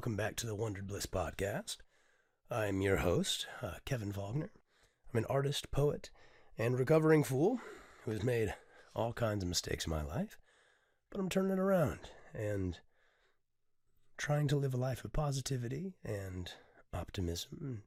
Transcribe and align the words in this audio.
welcome 0.00 0.16
back 0.16 0.34
to 0.34 0.46
the 0.46 0.54
Wondered 0.54 0.86
Bliss 0.86 1.04
podcast. 1.04 1.76
I'm 2.50 2.80
your 2.80 2.96
host, 2.96 3.46
uh, 3.60 3.74
Kevin 3.84 4.12
Faulkner. 4.12 4.50
I'm 5.12 5.18
an 5.18 5.26
artist, 5.28 5.70
poet, 5.70 6.08
and 6.56 6.78
recovering 6.78 7.22
fool 7.22 7.60
who 8.06 8.10
has 8.12 8.22
made 8.22 8.54
all 8.96 9.12
kinds 9.12 9.42
of 9.42 9.50
mistakes 9.50 9.84
in 9.84 9.90
my 9.90 10.02
life, 10.02 10.38
but 11.10 11.20
I'm 11.20 11.28
turning 11.28 11.52
it 11.52 11.58
around 11.58 11.98
and 12.32 12.78
trying 14.16 14.48
to 14.48 14.56
live 14.56 14.72
a 14.72 14.78
life 14.78 15.04
of 15.04 15.12
positivity 15.12 15.92
and 16.02 16.50
optimism, 16.94 17.82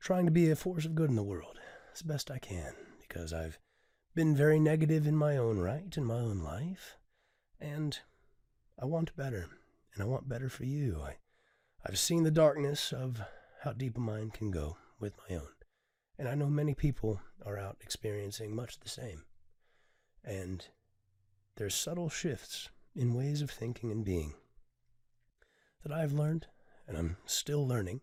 trying 0.00 0.24
to 0.24 0.32
be 0.32 0.50
a 0.50 0.56
force 0.56 0.84
of 0.84 0.96
good 0.96 1.10
in 1.10 1.16
the 1.16 1.22
world 1.22 1.60
as 1.94 2.02
best 2.02 2.28
I 2.28 2.38
can 2.38 2.74
because 2.98 3.32
I've 3.32 3.60
been 4.16 4.34
very 4.34 4.58
negative 4.58 5.06
in 5.06 5.14
my 5.14 5.36
own 5.36 5.60
right, 5.60 5.96
in 5.96 6.04
my 6.04 6.18
own 6.18 6.40
life, 6.40 6.96
and 7.60 8.00
I 8.76 8.86
want 8.86 9.14
better, 9.14 9.50
and 9.94 10.02
I 10.02 10.06
want 10.06 10.28
better 10.28 10.48
for 10.48 10.64
you. 10.64 11.00
I, 11.02 11.16
I've 11.86 11.98
seen 11.98 12.24
the 12.24 12.30
darkness 12.30 12.92
of 12.92 13.20
how 13.62 13.72
deep 13.72 13.96
a 13.96 14.00
mind 14.00 14.34
can 14.34 14.50
go 14.50 14.76
with 15.00 15.14
my 15.28 15.36
own, 15.36 15.48
and 16.18 16.28
I 16.28 16.34
know 16.34 16.46
many 16.46 16.74
people 16.74 17.20
are 17.44 17.58
out 17.58 17.78
experiencing 17.80 18.54
much 18.54 18.80
the 18.80 18.88
same. 18.88 19.24
And 20.24 20.66
there's 21.56 21.74
subtle 21.74 22.08
shifts 22.08 22.68
in 22.94 23.14
ways 23.14 23.42
of 23.42 23.50
thinking 23.50 23.90
and 23.90 24.04
being 24.04 24.34
that 25.82 25.92
I've 25.92 26.12
learned, 26.12 26.46
and 26.88 26.96
I'm 26.96 27.16
still 27.26 27.66
learning, 27.66 28.00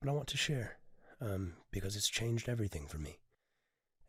but 0.00 0.08
I 0.08 0.12
want 0.12 0.28
to 0.28 0.36
share 0.36 0.78
um, 1.20 1.54
because 1.70 1.96
it's 1.96 2.08
changed 2.08 2.48
everything 2.48 2.86
for 2.86 2.98
me. 2.98 3.18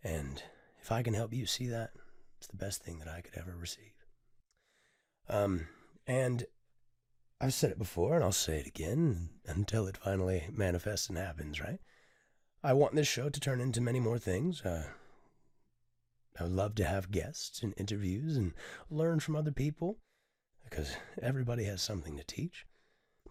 And 0.03 0.43
if 0.81 0.91
I 0.91 1.01
can 1.01 1.15
help 1.15 1.33
you 1.33 1.45
see 1.45 1.67
that, 1.67 1.91
it's 2.37 2.47
the 2.47 2.57
best 2.57 2.83
thing 2.83 2.99
that 2.99 3.07
I 3.07 3.21
could 3.21 3.35
ever 3.35 3.55
receive. 3.55 3.93
Um, 5.27 5.67
and 6.05 6.45
I've 7.41 7.53
said 7.53 7.71
it 7.71 7.77
before, 7.77 8.15
and 8.15 8.23
I'll 8.23 8.31
say 8.31 8.59
it 8.59 8.67
again 8.67 9.29
until 9.45 9.87
it 9.87 9.97
finally 9.97 10.45
manifests 10.51 11.09
and 11.09 11.17
happens, 11.17 11.59
right? 11.59 11.79
I 12.63 12.73
want 12.73 12.95
this 12.95 13.07
show 13.07 13.29
to 13.29 13.39
turn 13.39 13.59
into 13.59 13.81
many 13.81 13.99
more 13.99 14.17
things. 14.17 14.61
Uh, 14.61 14.85
I 16.39 16.43
would 16.43 16.53
love 16.53 16.75
to 16.75 16.85
have 16.85 17.11
guests 17.11 17.61
and 17.61 17.73
interviews 17.77 18.37
and 18.37 18.53
learn 18.89 19.19
from 19.19 19.35
other 19.35 19.51
people 19.51 19.99
because 20.63 20.95
everybody 21.21 21.65
has 21.65 21.81
something 21.81 22.17
to 22.17 22.23
teach. 22.23 22.65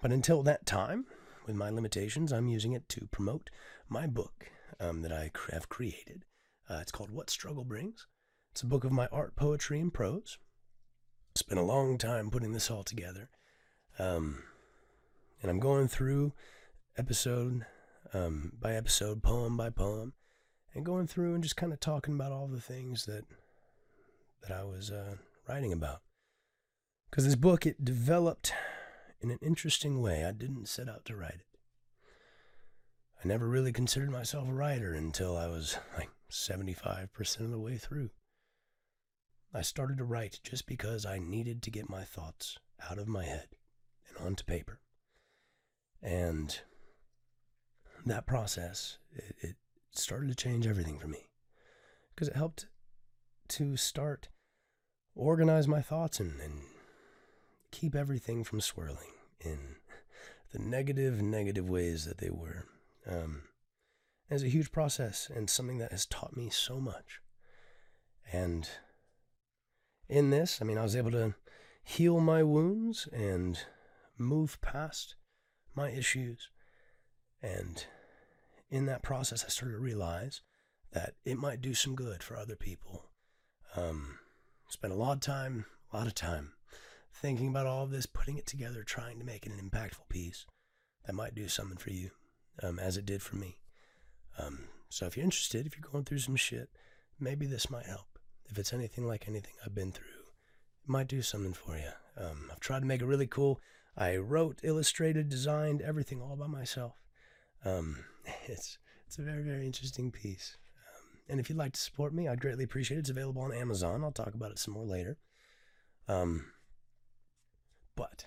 But 0.01 0.13
until 0.13 0.43
that 0.43 0.67
time, 0.67 1.07
with 1.47 1.57
my 1.57 1.71
limitations, 1.71 2.33
I'm 2.33 2.49
using 2.49 2.73
it 2.73 2.89
to 2.91 3.09
promote 3.11 3.51
my 3.89 4.07
book 4.07 4.51
um, 4.81 5.03
that 5.03 5.13
I 5.13 5.31
have 5.51 5.69
created. 5.69 6.25
Uh, 6.69 6.79
it's 6.81 6.93
called 6.93 7.11
What 7.11 7.31
Struggle 7.31 7.65
Brings. 7.65 8.07
It's 8.53 8.63
a 8.63 8.67
book 8.67 8.85
of 8.85 8.93
my 8.93 9.09
art, 9.11 9.35
poetry, 9.35 9.81
and 9.81 9.93
prose. 9.93 10.39
Spent 11.35 11.61
a 11.61 11.65
long 11.65 11.99
time 11.99 12.31
putting 12.31 12.53
this 12.53 12.71
all 12.71 12.85
together. 12.85 13.31
Um, 13.99 14.43
and 15.41 15.51
I'm 15.51 15.61
going 15.61 15.89
through 15.89 16.33
episode 16.97 17.67
um, 18.13 18.53
by 18.61 18.75
episode, 18.75 19.23
poem 19.23 19.57
by 19.57 19.71
poem, 19.71 20.15
and 20.75 20.85
going 20.85 21.07
through 21.07 21.35
and 21.35 21.43
just 21.43 21.57
kind 21.57 21.73
of 21.73 21.81
talking 21.81 22.15
about 22.15 22.33
all 22.33 22.47
the 22.47 22.61
things 22.61 23.07
that 23.07 23.25
that 24.43 24.57
I 24.57 24.65
was 24.65 24.91
uh, 24.91 25.17
writing 25.49 25.73
about. 25.73 26.03
Because 27.11 27.25
this 27.25 27.37
book, 27.37 27.65
it 27.65 27.85
developed 27.85 28.53
in 29.21 29.31
an 29.31 29.39
interesting 29.41 30.03
way. 30.03 30.25
I 30.25 30.33
didn't 30.33 30.69
set 30.69 30.89
out 30.89 31.05
to 31.07 31.17
write 31.17 31.35
it. 31.35 31.59
I 33.25 33.29
never 33.29 33.49
really 33.49 33.73
considered 33.73 34.11
myself 34.11 34.49
a 34.49 34.53
writer 34.53 34.93
until 34.93 35.37
I 35.37 35.47
was 35.47 35.79
like 35.97 36.11
75% 36.31 37.41
of 37.41 37.51
the 37.51 37.59
way 37.59 37.79
through. 37.79 38.11
I 39.55 39.63
started 39.63 39.99
to 39.99 40.05
write 40.05 40.41
just 40.43 40.67
because 40.67 41.07
I 41.07 41.21
needed 41.21 41.63
to 41.63 41.71
get 41.71 41.89
my 41.89 42.03
thoughts 42.03 42.59
out 42.91 42.99
of 42.99 43.09
my 43.09 43.25
head 43.25 43.47
and 44.17 44.27
onto 44.27 44.45
paper. 44.45 44.81
And 46.03 46.59
that 48.07 48.27
process, 48.27 48.99
it, 49.13 49.37
it 49.41 49.57
started 49.93 50.29
to 50.29 50.35
change 50.35 50.67
everything 50.67 50.99
for 50.99 51.09
me 51.09 51.29
because 52.15 52.29
it 52.29 52.37
helped 52.37 52.67
to 53.49 53.77
start 53.77 54.29
organize 55.15 55.69
my 55.69 55.81
thoughts 55.81 56.21
and, 56.21 56.41
and 56.41 56.63
keep 57.71 57.95
everything 57.95 58.45
from 58.45 58.61
swirling 58.61 59.13
in 59.41 59.77
the 60.53 60.59
negative, 60.59 61.21
negative 61.23 61.69
ways 61.69 62.05
that 62.05 62.19
they 62.19 62.31
were. 62.31 62.67
Um, 63.09 63.43
it's 64.31 64.43
a 64.43 64.49
huge 64.49 64.73
process 64.73 65.31
and 65.35 65.49
something 65.49 65.79
that 65.79 65.93
has 65.93 66.07
taught 66.07 66.37
me 66.37 66.51
so 66.51 66.81
much. 66.81 67.21
And 68.33 68.69
in 70.09 70.31
this, 70.31 70.59
I 70.61 70.65
mean, 70.65 70.79
I 70.79 70.83
was 70.83 70.97
able 70.97 71.11
to 71.13 71.35
heal 71.83 72.21
my 72.21 72.43
wounds 72.43 73.09
and 73.13 73.59
move 74.19 74.61
past 74.61 75.17
my 75.75 75.91
issues. 75.91 76.49
And 77.43 77.85
in 78.71 78.87
that 78.87 79.03
process, 79.03 79.45
I 79.45 79.49
started 79.49 79.75
to 79.75 79.81
realize 79.81 80.41
that 80.93 81.15
it 81.25 81.37
might 81.37 81.61
do 81.61 81.75
some 81.75 81.95
good 81.95 82.23
for 82.23 82.37
other 82.37 82.57
people. 82.57 83.07
Um, 83.77 84.19
spent 84.69 84.93
a 84.93 84.97
lot 84.97 85.15
of 85.15 85.21
time, 85.21 85.67
a 85.93 85.97
lot 85.97 86.07
of 86.07 86.15
time 86.15 86.53
thinking 87.15 87.49
about 87.49 87.67
all 87.67 87.85
of 87.85 87.91
this, 87.91 88.07
putting 88.07 88.37
it 88.37 88.47
together, 88.47 88.83
trying 88.83 89.19
to 89.19 89.25
make 89.25 89.47
it 89.47 89.53
an 89.53 89.71
impactful 89.71 90.09
piece 90.09 90.47
that 91.07 91.15
might 91.15 91.35
do 91.35 91.49
something 91.49 91.77
for 91.77 91.91
you, 91.91 92.11
um, 92.63 92.79
as 92.79 92.97
it 92.97 93.07
did 93.07 93.23
for 93.23 93.37
me. 93.37 93.59
Um, 94.39 94.65
so 94.89 95.07
if 95.07 95.17
you're 95.17 95.25
interested, 95.25 95.67
if 95.67 95.77
you're 95.77 95.91
going 95.91 96.05
through 96.05 96.19
some 96.19 96.37
shit, 96.37 96.69
maybe 97.19 97.47
this 97.47 97.71
might 97.71 97.87
help. 97.87 98.19
If 98.47 98.59
it's 98.59 98.73
anything 98.73 99.07
like 99.07 99.29
anything 99.29 99.55
I've 99.65 99.75
been 99.75 99.93
through, 99.93 100.05
it 100.85 100.89
might 100.89 101.09
do 101.09 101.23
something 101.23 101.55
for 101.55 101.77
you. 101.77 101.91
Um, 102.17 102.51
I've 102.51 102.61
tried 102.61 102.81
to 102.81 102.87
make 102.87 103.01
it 103.01 103.07
really 103.07 103.27
cool. 103.27 103.61
I 103.97 104.17
wrote, 104.17 104.61
illustrated, 104.63 105.29
designed 105.29 105.83
everything 105.83 106.21
all 106.21 106.37
by 106.37 106.47
myself. 106.47 106.95
Um, 107.65 108.05
it's 108.47 108.79
it's 109.07 109.19
a 109.19 109.23
very 109.23 109.43
very 109.43 109.67
interesting 109.67 110.11
piece. 110.11 110.57
Um, 110.77 111.19
and 111.29 111.41
if 111.41 111.49
you'd 111.49 111.59
like 111.59 111.73
to 111.73 111.81
support 111.81 112.13
me, 112.13 112.29
I'd 112.29 112.41
greatly 112.41 112.65
appreciate 112.65 112.97
it. 112.97 113.01
It's 113.01 113.11
available 113.11 113.43
on 113.43 113.53
Amazon. 113.53 114.03
I'll 114.03 114.13
talk 114.13 114.35
about 114.35 114.51
it 114.51 114.59
some 114.59 114.75
more 114.75 114.85
later. 114.85 115.19
Um, 116.09 116.47
but 117.97 118.27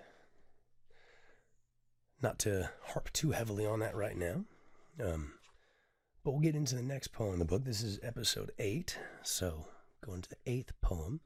not 2.21 2.39
to 2.39 2.69
harp 2.83 3.11
too 3.13 3.31
heavily 3.31 3.65
on 3.65 3.79
that 3.79 3.95
right 3.95 4.17
now. 4.17 4.45
Um, 5.03 5.33
but 6.23 6.31
we'll 6.31 6.41
get 6.41 6.55
into 6.55 6.75
the 6.75 6.81
next 6.81 7.09
poem 7.09 7.33
in 7.33 7.39
the 7.39 7.45
book. 7.45 7.63
This 7.63 7.83
is 7.83 7.99
episode 8.01 8.51
eight, 8.57 8.97
so 9.23 9.67
going 10.03 10.21
to 10.23 10.29
the 10.29 10.37
eighth 10.45 10.73
poem. 10.81 11.21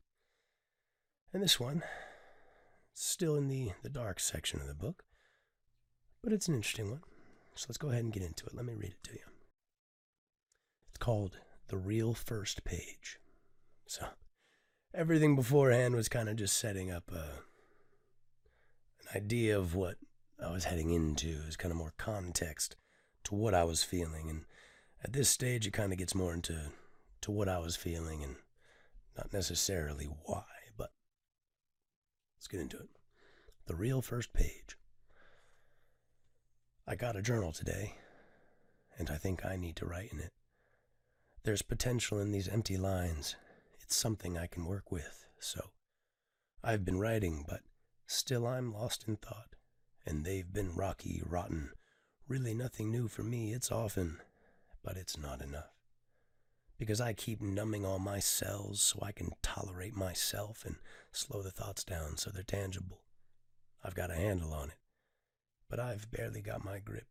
And 1.34 1.42
this 1.42 1.60
one, 1.60 1.84
still 2.94 3.36
in 3.36 3.48
the, 3.48 3.72
the 3.84 3.90
dark 3.90 4.20
section 4.20 4.62
of 4.62 4.68
the 4.68 4.74
book, 4.74 5.04
but 6.24 6.34
it's 6.34 6.48
an 6.48 6.56
interesting 6.56 6.92
one. 6.92 7.02
So 7.56 7.66
let's 7.70 7.78
go 7.78 7.90
ahead 7.90 8.04
and 8.04 8.14
get 8.14 8.24
into 8.24 8.46
it. 8.46 8.56
Let 8.56 8.66
me 8.66 8.74
read 8.74 8.92
it 8.92 9.04
to 9.04 9.14
you. 9.14 9.20
It's 10.90 11.00
called 11.00 11.38
The 11.68 11.78
Real 11.78 12.14
First 12.14 12.64
Page. 12.64 13.20
So 13.88 14.06
everything 14.94 15.36
beforehand 15.36 15.96
was 15.96 16.10
kind 16.10 16.30
of 16.30 16.36
just 16.36 16.58
setting 16.58 16.92
up 16.92 17.12
a, 17.12 17.42
an 19.02 19.16
idea 19.16 19.58
of 19.58 19.76
what 19.76 19.98
I 20.44 20.52
was 20.52 20.66
heading 20.66 20.92
into, 20.92 21.42
as 21.48 21.58
kind 21.58 21.72
of 21.72 21.78
more 21.78 21.94
context 21.98 22.76
to 23.26 23.36
what 23.36 23.54
I 23.54 23.64
was 23.64 23.84
feeling. 23.84 24.30
And 24.30 24.46
at 25.04 25.14
this 25.14 25.30
stage, 25.30 25.68
it 25.68 25.74
kind 25.74 25.92
of 25.92 25.98
gets 25.98 26.16
more 26.16 26.34
into 26.34 26.72
to 27.22 27.32
what 27.32 27.50
I 27.50 27.60
was 27.60 27.76
feeling 27.76 28.24
and 28.24 28.36
not 29.18 29.34
necessarily 29.34 30.06
why, 30.26 30.44
let's 32.42 32.48
get 32.48 32.60
into 32.60 32.78
it. 32.78 32.90
The 33.68 33.76
real 33.76 34.02
first 34.02 34.34
page. 34.34 34.76
I 36.88 36.96
got 36.96 37.16
a 37.16 37.22
journal 37.22 37.52
today, 37.52 37.94
and 38.98 39.12
I 39.12 39.18
think 39.18 39.46
I 39.46 39.58
need 39.58 39.76
to 39.76 39.86
write 39.86 40.12
in 40.12 40.20
it. 40.20 40.32
There's 41.44 41.62
potential 41.62 42.20
in 42.20 42.32
these 42.32 42.48
empty 42.48 42.78
lines. 42.78 43.36
It's 43.80 43.96
something 43.96 44.40
I 44.40 44.48
can 44.48 44.66
work 44.66 44.92
with, 44.92 45.28
so 45.38 45.70
I've 46.64 46.84
been 46.84 47.00
writing, 47.00 47.46
but 47.48 47.60
still 48.08 48.48
I'm 48.48 48.74
lost 48.74 49.06
in 49.08 49.18
thought, 49.18 49.54
and 50.04 50.26
they've 50.26 50.52
been 50.52 50.74
rocky, 50.74 51.22
rotten. 51.24 51.70
Really 52.28 52.56
nothing 52.56 52.90
new 52.90 53.08
for 53.08 53.22
me, 53.22 53.54
it's 53.54 53.72
often, 53.72 54.18
but 54.84 54.98
it's 54.98 55.16
not 55.16 55.44
enough. 55.44 55.81
Because 56.82 57.00
I 57.00 57.14
keep 57.14 57.42
numbing 57.42 57.86
all 57.86 58.00
my 58.00 58.18
cells 58.18 58.82
so 58.82 59.00
I 59.04 59.12
can 59.12 59.34
tolerate 59.44 59.96
myself 59.96 60.66
and 60.66 60.78
slow 61.12 61.44
the 61.44 61.52
thoughts 61.52 61.84
down 61.84 62.18
so 62.18 62.32
they're 62.32 62.42
tangible. 62.42 63.02
I've 63.84 63.94
got 63.94 64.10
a 64.10 64.16
handle 64.16 64.52
on 64.52 64.70
it 64.70 64.78
but 65.72 65.80
I've 65.80 66.12
barely 66.12 66.42
got 66.42 66.66
my 66.66 66.80
grip. 66.80 67.08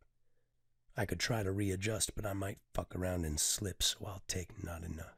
I 0.95 1.05
could 1.05 1.19
try 1.19 1.41
to 1.41 1.51
readjust, 1.51 2.15
but 2.15 2.27
I 2.27 2.33
might 2.33 2.59
fuck 2.75 2.95
around 2.95 3.25
and 3.25 3.39
slip, 3.39 3.81
so 3.81 3.97
I'll 4.05 4.21
take 4.27 4.63
not 4.63 4.83
enough. 4.83 5.17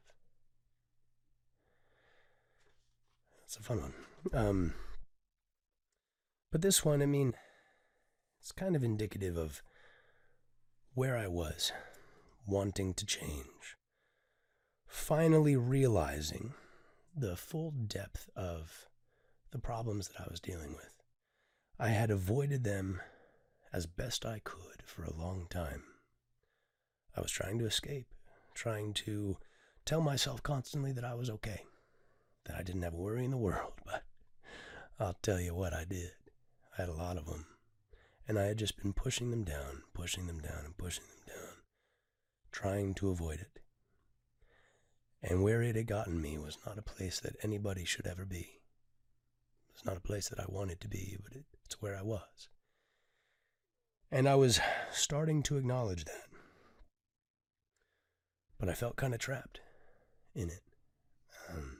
That's 3.38 3.56
a 3.58 3.62
fun 3.62 3.82
one. 3.82 3.94
Um, 4.32 4.74
but 6.50 6.62
this 6.62 6.86
one, 6.86 7.02
I 7.02 7.06
mean, 7.06 7.34
it's 8.40 8.50
kind 8.50 8.74
of 8.74 8.82
indicative 8.82 9.36
of 9.36 9.62
where 10.94 11.18
I 11.18 11.26
was, 11.26 11.70
wanting 12.46 12.94
to 12.94 13.04
change. 13.04 13.76
Finally 14.94 15.56
realizing 15.56 16.54
the 17.14 17.36
full 17.36 17.72
depth 17.72 18.30
of 18.36 18.88
the 19.50 19.58
problems 19.58 20.08
that 20.08 20.20
I 20.20 20.30
was 20.30 20.40
dealing 20.40 20.72
with. 20.76 21.02
I 21.78 21.88
had 21.88 22.10
avoided 22.10 22.62
them 22.62 23.02
as 23.70 23.86
best 23.86 24.24
I 24.24 24.38
could 24.38 24.82
for 24.86 25.02
a 25.04 25.12
long 25.12 25.46
time. 25.50 25.82
I 27.14 27.20
was 27.20 27.32
trying 27.32 27.58
to 27.58 27.66
escape, 27.66 28.06
trying 28.54 28.94
to 28.94 29.36
tell 29.84 30.00
myself 30.00 30.42
constantly 30.42 30.92
that 30.92 31.04
I 31.04 31.14
was 31.14 31.28
okay, 31.28 31.64
that 32.46 32.56
I 32.56 32.62
didn't 32.62 32.82
have 32.82 32.94
a 32.94 32.96
worry 32.96 33.24
in 33.24 33.32
the 33.32 33.36
world, 33.36 33.72
but 33.84 34.04
I'll 34.98 35.18
tell 35.20 35.40
you 35.40 35.54
what 35.54 35.74
I 35.74 35.84
did. 35.84 36.12
I 36.78 36.82
had 36.82 36.88
a 36.88 36.94
lot 36.94 37.18
of 37.18 37.26
them, 37.26 37.46
and 38.26 38.38
I 38.38 38.44
had 38.44 38.58
just 38.58 38.80
been 38.80 38.94
pushing 38.94 39.32
them 39.32 39.44
down, 39.44 39.82
pushing 39.92 40.28
them 40.28 40.38
down, 40.38 40.64
and 40.64 40.78
pushing 40.78 41.04
them 41.04 41.34
down, 41.34 41.54
trying 42.52 42.94
to 42.94 43.10
avoid 43.10 43.40
it. 43.40 43.63
And 45.26 45.42
where 45.42 45.62
it 45.62 45.74
had 45.74 45.86
gotten 45.86 46.20
me 46.20 46.36
was 46.36 46.58
not 46.66 46.76
a 46.76 46.82
place 46.82 47.18
that 47.20 47.36
anybody 47.42 47.86
should 47.86 48.06
ever 48.06 48.26
be. 48.26 48.60
It's 49.72 49.84
not 49.84 49.96
a 49.96 50.00
place 50.00 50.28
that 50.28 50.38
I 50.38 50.44
wanted 50.46 50.82
to 50.82 50.88
be, 50.88 51.16
but 51.22 51.32
it's 51.64 51.80
where 51.80 51.96
I 51.96 52.02
was. 52.02 52.50
And 54.10 54.28
I 54.28 54.34
was 54.34 54.60
starting 54.92 55.42
to 55.44 55.56
acknowledge 55.56 56.04
that. 56.04 56.26
But 58.60 58.68
I 58.68 58.74
felt 58.74 58.96
kind 58.96 59.14
of 59.14 59.18
trapped 59.18 59.60
in 60.34 60.50
it. 60.50 60.62
Um, 61.50 61.78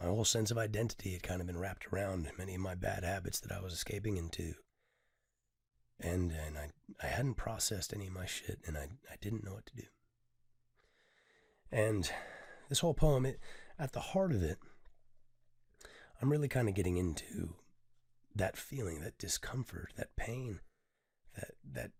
my 0.00 0.06
whole 0.06 0.24
sense 0.24 0.50
of 0.50 0.56
identity 0.56 1.12
had 1.12 1.22
kind 1.22 1.42
of 1.42 1.46
been 1.46 1.58
wrapped 1.58 1.92
around 1.92 2.30
many 2.38 2.54
of 2.54 2.60
my 2.62 2.74
bad 2.74 3.04
habits 3.04 3.38
that 3.40 3.52
I 3.52 3.60
was 3.60 3.74
escaping 3.74 4.16
into. 4.16 4.54
And, 6.00 6.32
and 6.32 6.56
I, 6.56 6.70
I 7.02 7.06
hadn't 7.06 7.34
processed 7.34 7.92
any 7.92 8.06
of 8.06 8.14
my 8.14 8.24
shit, 8.24 8.60
and 8.66 8.78
I, 8.78 8.88
I 9.12 9.16
didn't 9.20 9.44
know 9.44 9.52
what 9.52 9.66
to 9.66 9.76
do. 9.76 9.86
And 11.72 12.10
this 12.68 12.80
whole 12.80 12.94
poem, 12.94 13.26
it, 13.26 13.38
at 13.78 13.92
the 13.92 14.00
heart 14.00 14.32
of 14.32 14.42
it, 14.42 14.58
I'm 16.20 16.30
really 16.30 16.48
kind 16.48 16.68
of 16.68 16.74
getting 16.74 16.96
into 16.96 17.54
that 18.34 18.56
feeling, 18.56 19.00
that 19.00 19.18
discomfort, 19.18 19.92
that 19.96 20.16
pain, 20.16 20.60
that 21.34 21.52
that 21.72 21.92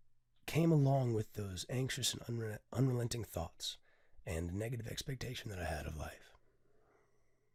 came 0.45 0.71
along 0.71 1.13
with 1.13 1.33
those 1.33 1.65
anxious 1.69 2.13
and 2.13 2.21
unre- 2.23 2.59
unrelenting 2.73 3.23
thoughts 3.23 3.77
and 4.25 4.53
negative 4.53 4.87
expectation 4.87 5.49
that 5.49 5.59
I 5.59 5.65
had 5.65 5.85
of 5.85 5.97
life. 5.97 6.31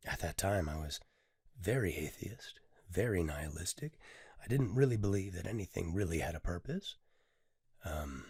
At 0.05 0.21
that 0.21 0.37
time, 0.37 0.69
I 0.69 0.77
was 0.77 1.01
very 1.61 1.95
atheist, 1.97 2.61
very 2.91 3.23
nihilistic. 3.23 3.99
I 4.43 4.49
didn't 4.49 4.75
really 4.75 4.97
believe 4.97 5.35
that 5.35 5.47
anything 5.47 5.95
really 5.95 6.19
had 6.19 6.35
a 6.35 6.41
purpose. 6.41 6.97
Um, 7.85 8.25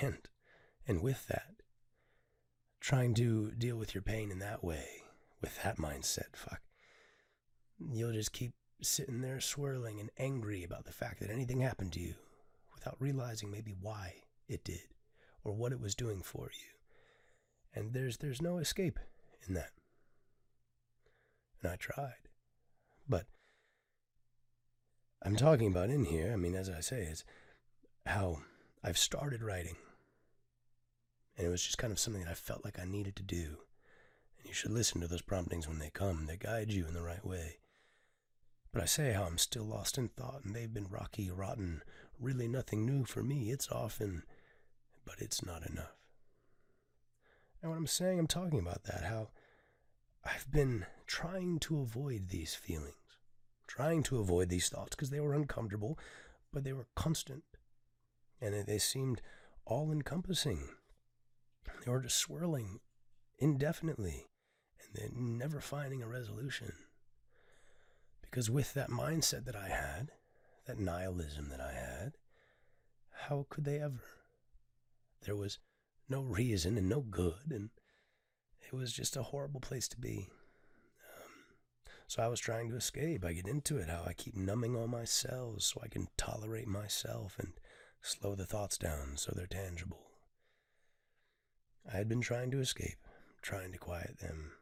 and 0.00 0.18
and 0.86 1.02
with 1.02 1.26
that, 1.28 1.57
trying 2.88 3.12
to 3.12 3.50
deal 3.50 3.76
with 3.76 3.94
your 3.94 4.00
pain 4.00 4.30
in 4.30 4.38
that 4.38 4.64
way, 4.64 5.02
with 5.42 5.62
that 5.62 5.76
mindset, 5.76 6.34
fuck, 6.34 6.62
you'll 7.92 8.14
just 8.14 8.32
keep 8.32 8.52
sitting 8.80 9.20
there 9.20 9.40
swirling 9.40 10.00
and 10.00 10.10
angry 10.16 10.64
about 10.64 10.86
the 10.86 10.92
fact 10.92 11.20
that 11.20 11.28
anything 11.30 11.60
happened 11.60 11.92
to 11.92 12.00
you 12.00 12.14
without 12.74 12.96
realizing 12.98 13.50
maybe 13.50 13.74
why 13.78 14.14
it 14.48 14.64
did 14.64 14.86
or 15.44 15.52
what 15.52 15.70
it 15.70 15.82
was 15.82 15.94
doing 15.94 16.22
for 16.22 16.48
you. 16.50 17.78
And 17.78 17.92
there's 17.92 18.16
there's 18.16 18.40
no 18.40 18.56
escape 18.56 18.98
in 19.46 19.52
that. 19.52 19.72
And 21.62 21.70
I 21.70 21.76
tried. 21.76 22.30
But 23.06 23.26
I'm 25.22 25.36
talking 25.36 25.66
about 25.66 25.90
in 25.90 26.06
here, 26.06 26.32
I 26.32 26.36
mean 26.36 26.54
as 26.54 26.70
I 26.70 26.80
say, 26.80 27.02
it's 27.02 27.22
how 28.06 28.38
I've 28.82 28.96
started 28.96 29.42
writing. 29.42 29.76
And 31.38 31.46
it 31.46 31.50
was 31.50 31.62
just 31.62 31.78
kind 31.78 31.92
of 31.92 32.00
something 32.00 32.24
that 32.24 32.30
I 32.30 32.34
felt 32.34 32.64
like 32.64 32.80
I 32.80 32.84
needed 32.84 33.14
to 33.16 33.22
do. 33.22 33.58
And 34.38 34.48
you 34.48 34.52
should 34.52 34.72
listen 34.72 35.00
to 35.00 35.06
those 35.06 35.22
promptings 35.22 35.68
when 35.68 35.78
they 35.78 35.90
come. 35.90 36.26
They 36.26 36.36
guide 36.36 36.72
you 36.72 36.84
in 36.86 36.94
the 36.94 37.02
right 37.02 37.24
way. 37.24 37.58
But 38.72 38.82
I 38.82 38.86
say 38.86 39.12
how 39.12 39.22
I'm 39.22 39.38
still 39.38 39.64
lost 39.64 39.96
in 39.96 40.08
thought 40.08 40.44
and 40.44 40.54
they've 40.54 40.72
been 40.72 40.88
rocky, 40.90 41.30
rotten, 41.30 41.82
really 42.20 42.48
nothing 42.48 42.84
new 42.84 43.04
for 43.04 43.22
me. 43.22 43.50
It's 43.50 43.70
often, 43.70 44.24
but 45.04 45.14
it's 45.20 45.44
not 45.44 45.64
enough. 45.64 45.96
And 47.62 47.70
what 47.70 47.78
I'm 47.78 47.86
saying, 47.86 48.18
I'm 48.18 48.26
talking 48.26 48.58
about 48.58 48.84
that, 48.84 49.04
how 49.04 49.28
I've 50.24 50.50
been 50.50 50.86
trying 51.06 51.60
to 51.60 51.80
avoid 51.80 52.28
these 52.28 52.54
feelings, 52.54 52.94
trying 53.68 54.02
to 54.04 54.18
avoid 54.18 54.48
these 54.48 54.68
thoughts 54.68 54.96
because 54.96 55.10
they 55.10 55.20
were 55.20 55.34
uncomfortable, 55.34 55.98
but 56.52 56.64
they 56.64 56.72
were 56.72 56.88
constant. 56.96 57.44
And 58.40 58.54
they 58.66 58.78
seemed 58.78 59.22
all 59.64 59.90
encompassing. 59.90 60.68
They 61.84 61.90
were 61.90 62.00
just 62.00 62.16
swirling 62.16 62.80
indefinitely 63.38 64.26
and 64.80 64.94
then 64.94 65.38
never 65.38 65.60
finding 65.60 66.02
a 66.02 66.08
resolution. 66.08 66.72
Because 68.20 68.50
with 68.50 68.74
that 68.74 68.90
mindset 68.90 69.44
that 69.46 69.56
I 69.56 69.68
had, 69.68 70.12
that 70.66 70.78
nihilism 70.78 71.48
that 71.48 71.60
I 71.60 71.72
had, 71.72 72.12
how 73.26 73.46
could 73.48 73.64
they 73.64 73.80
ever? 73.80 74.02
There 75.24 75.36
was 75.36 75.58
no 76.08 76.22
reason 76.22 76.76
and 76.76 76.88
no 76.88 77.00
good, 77.00 77.50
and 77.50 77.70
it 78.66 78.74
was 78.74 78.92
just 78.92 79.16
a 79.16 79.22
horrible 79.22 79.60
place 79.60 79.88
to 79.88 79.98
be. 79.98 80.28
Um, 81.16 81.30
so 82.06 82.22
I 82.22 82.28
was 82.28 82.40
trying 82.40 82.68
to 82.70 82.76
escape. 82.76 83.24
I 83.24 83.32
get 83.32 83.48
into 83.48 83.78
it, 83.78 83.88
how 83.88 84.04
I 84.06 84.12
keep 84.12 84.36
numbing 84.36 84.76
all 84.76 84.88
my 84.88 85.04
cells 85.04 85.64
so 85.64 85.80
I 85.82 85.88
can 85.88 86.08
tolerate 86.16 86.68
myself 86.68 87.36
and 87.38 87.52
slow 88.02 88.34
the 88.34 88.46
thoughts 88.46 88.78
down 88.78 89.16
so 89.16 89.32
they're 89.34 89.46
tangible. 89.46 90.07
I 91.92 91.96
had 91.96 92.08
been 92.08 92.20
trying 92.20 92.50
to 92.50 92.60
escape, 92.60 92.98
trying 93.40 93.72
to 93.72 93.78
quiet 93.78 94.18
them. 94.20 94.52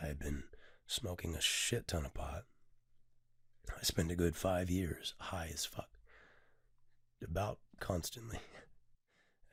I 0.00 0.06
had 0.06 0.18
been 0.18 0.44
smoking 0.86 1.34
a 1.34 1.40
shit 1.40 1.88
ton 1.88 2.04
of 2.04 2.14
pot. 2.14 2.44
I 3.68 3.82
spent 3.82 4.10
a 4.10 4.16
good 4.16 4.36
five 4.36 4.70
years 4.70 5.14
high 5.18 5.50
as 5.52 5.64
fuck. 5.64 5.88
About 7.22 7.58
constantly. 7.80 8.38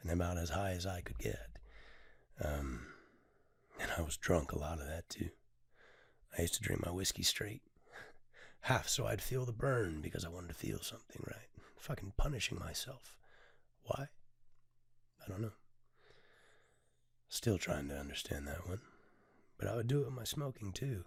And 0.02 0.12
about 0.12 0.38
as 0.38 0.52
high 0.52 0.72
as 0.72 0.86
I 0.86 1.02
could 1.02 1.18
get. 1.18 1.58
Um, 2.42 2.88
and 3.82 3.92
I 3.98 4.02
was 4.02 4.16
drunk 4.16 4.54
a 4.54 4.58
lot 4.58 4.80
of 4.80 4.88
that 4.88 5.10
too. 5.10 5.32
I 6.38 6.44
used 6.44 6.54
to 6.54 6.62
drink 6.62 6.86
my 6.86 6.92
whiskey 6.94 7.24
straight. 7.24 7.64
Half 8.62 8.88
so 8.88 9.08
I'd 9.08 9.22
feel 9.22 9.46
the 9.46 9.52
burn 9.52 10.00
because 10.00 10.24
I 10.24 10.30
wanted 10.30 10.48
to 10.48 10.54
feel 10.54 10.80
something, 10.80 11.22
right? 11.28 11.50
Fucking 11.78 12.14
punishing 12.16 12.58
myself. 12.58 13.18
Why? 13.84 14.08
I 15.22 15.30
don't 15.30 15.42
know. 15.42 15.52
Still 17.30 17.58
trying 17.58 17.88
to 17.90 17.98
understand 17.98 18.48
that 18.48 18.68
one. 18.68 18.82
But 19.58 19.68
I 19.68 19.76
would 19.76 19.88
do 19.88 20.02
it 20.02 20.06
with 20.06 20.16
my 20.16 20.24
smoking 20.24 20.72
too. 20.72 21.06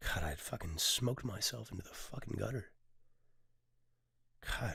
God, 0.00 0.24
I'd 0.24 0.38
fucking 0.38 0.78
smoked 0.78 1.24
myself 1.24 1.70
into 1.70 1.82
the 1.82 1.90
fucking 1.90 2.36
gutter. 2.38 2.66
God, 4.60 4.74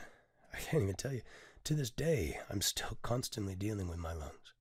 I 0.54 0.58
can't 0.58 0.84
even 0.84 0.96
tell 0.96 1.14
you. 1.14 1.22
To 1.64 1.74
this 1.74 1.90
day, 1.90 2.40
I'm 2.50 2.62
still 2.62 2.98
constantly 3.02 3.56
dealing 3.56 3.88
with 3.88 3.98
my 3.98 4.14
lungs. 4.14 4.54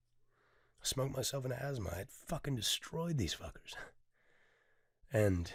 I 0.80 0.86
smoked 0.86 1.14
myself 1.14 1.44
into 1.44 1.62
asthma. 1.62 1.90
I'd 1.96 2.08
fucking 2.10 2.56
destroyed 2.56 3.18
these 3.18 3.34
fuckers. 3.34 3.74
And 5.12 5.52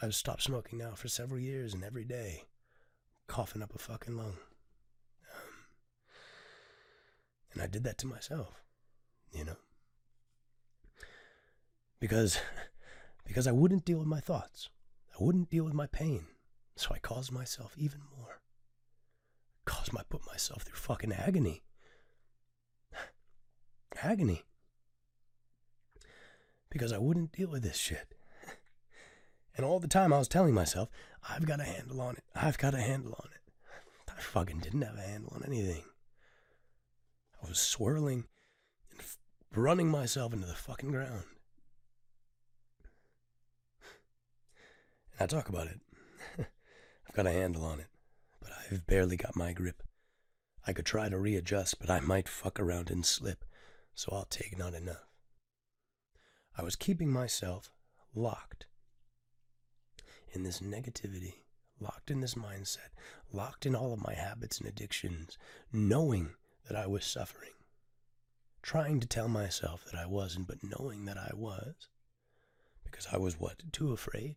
I've 0.00 0.14
stopped 0.14 0.42
smoking 0.42 0.78
now 0.78 0.92
for 0.94 1.08
several 1.08 1.40
years, 1.40 1.74
and 1.74 1.82
every 1.82 2.04
day, 2.04 2.44
coughing 3.26 3.62
up 3.62 3.74
a 3.74 3.78
fucking 3.78 4.16
lung. 4.16 4.36
Um, 5.32 5.64
and 7.52 7.62
I 7.62 7.66
did 7.66 7.84
that 7.84 7.98
to 7.98 8.06
myself, 8.06 8.62
you 9.34 9.44
know? 9.44 9.56
Because 12.00 12.38
because 13.24 13.46
I 13.46 13.52
wouldn't 13.52 13.84
deal 13.84 13.98
with 13.98 14.06
my 14.06 14.20
thoughts. 14.20 14.68
I 15.12 15.22
wouldn't 15.22 15.50
deal 15.50 15.64
with 15.64 15.74
my 15.74 15.86
pain. 15.86 16.26
So 16.76 16.90
I 16.92 16.98
caused 16.98 17.32
myself 17.32 17.74
even 17.78 18.00
more. 18.16 18.40
Caused 19.64 19.92
my 19.92 20.02
put 20.08 20.26
myself 20.26 20.62
through 20.62 20.76
fucking 20.76 21.12
agony. 21.12 21.62
agony. 24.02 24.44
Because 26.68 26.92
I 26.92 26.98
wouldn't 26.98 27.32
deal 27.32 27.48
with 27.48 27.62
this 27.62 27.76
shit. 27.76 28.14
And 29.56 29.64
all 29.64 29.78
the 29.78 29.88
time 29.88 30.12
I 30.12 30.18
was 30.18 30.26
telling 30.26 30.52
myself, 30.52 30.88
I've 31.28 31.46
got 31.46 31.60
a 31.60 31.64
handle 31.64 32.00
on 32.00 32.16
it. 32.16 32.24
I've 32.34 32.58
got 32.58 32.74
a 32.74 32.80
handle 32.80 33.14
on 33.22 33.30
it. 33.32 34.12
I 34.16 34.20
fucking 34.20 34.58
didn't 34.58 34.82
have 34.82 34.96
a 34.96 35.02
handle 35.02 35.32
on 35.34 35.44
anything. 35.46 35.84
I 37.42 37.48
was 37.48 37.60
swirling 37.60 38.24
running 39.56 39.88
myself 39.88 40.32
into 40.32 40.46
the 40.46 40.54
fucking 40.54 40.90
ground. 40.90 41.24
And 45.18 45.20
I 45.20 45.26
talk 45.26 45.48
about 45.48 45.68
it. 45.68 45.80
I've 47.08 47.14
got 47.14 47.26
a 47.26 47.32
handle 47.32 47.64
on 47.64 47.80
it, 47.80 47.88
but 48.40 48.50
I've 48.70 48.86
barely 48.86 49.16
got 49.16 49.36
my 49.36 49.52
grip. 49.52 49.82
I 50.66 50.72
could 50.72 50.86
try 50.86 51.08
to 51.08 51.18
readjust, 51.18 51.78
but 51.78 51.90
I 51.90 52.00
might 52.00 52.28
fuck 52.28 52.58
around 52.58 52.90
and 52.90 53.04
slip, 53.04 53.44
so 53.94 54.10
I'll 54.12 54.24
take 54.24 54.58
not 54.58 54.74
enough. 54.74 55.06
I 56.56 56.62
was 56.62 56.76
keeping 56.76 57.10
myself 57.10 57.70
locked 58.14 58.66
in 60.32 60.42
this 60.42 60.60
negativity, 60.60 61.34
locked 61.80 62.10
in 62.10 62.20
this 62.20 62.34
mindset, 62.34 62.90
locked 63.32 63.66
in 63.66 63.74
all 63.74 63.92
of 63.92 64.04
my 64.04 64.14
habits 64.14 64.58
and 64.58 64.68
addictions, 64.68 65.36
knowing 65.72 66.30
that 66.68 66.76
I 66.76 66.86
was 66.86 67.04
suffering, 67.04 67.50
trying 68.64 68.98
to 68.98 69.06
tell 69.06 69.28
myself 69.28 69.84
that 69.84 69.94
I 69.94 70.06
wasn't, 70.06 70.48
but 70.48 70.64
knowing 70.64 71.04
that 71.04 71.18
I 71.18 71.30
was, 71.34 71.74
because 72.82 73.06
I 73.12 73.18
was 73.18 73.38
what? 73.38 73.62
Too 73.72 73.92
afraid? 73.92 74.36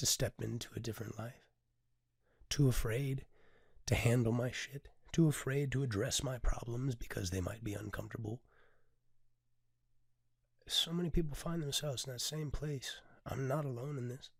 to 0.00 0.06
step 0.06 0.40
into 0.40 0.70
a 0.74 0.80
different 0.80 1.18
life, 1.18 1.46
too 2.48 2.68
afraid 2.68 3.26
to 3.84 3.94
handle 3.94 4.32
my 4.32 4.50
shit, 4.50 4.88
too 5.12 5.28
afraid 5.28 5.70
to 5.70 5.82
address 5.82 6.22
my 6.22 6.38
problems 6.38 6.94
because 6.94 7.28
they 7.28 7.40
might 7.42 7.62
be 7.62 7.74
uncomfortable. 7.74 8.40
So 10.66 10.90
many 10.90 11.10
people 11.10 11.34
find 11.34 11.62
themselves 11.62 12.06
in 12.06 12.14
that 12.14 12.20
same 12.20 12.50
place. 12.50 12.96
I'm 13.26 13.46
not 13.46 13.66
alone 13.66 13.98
in 13.98 14.08
this. 14.08 14.30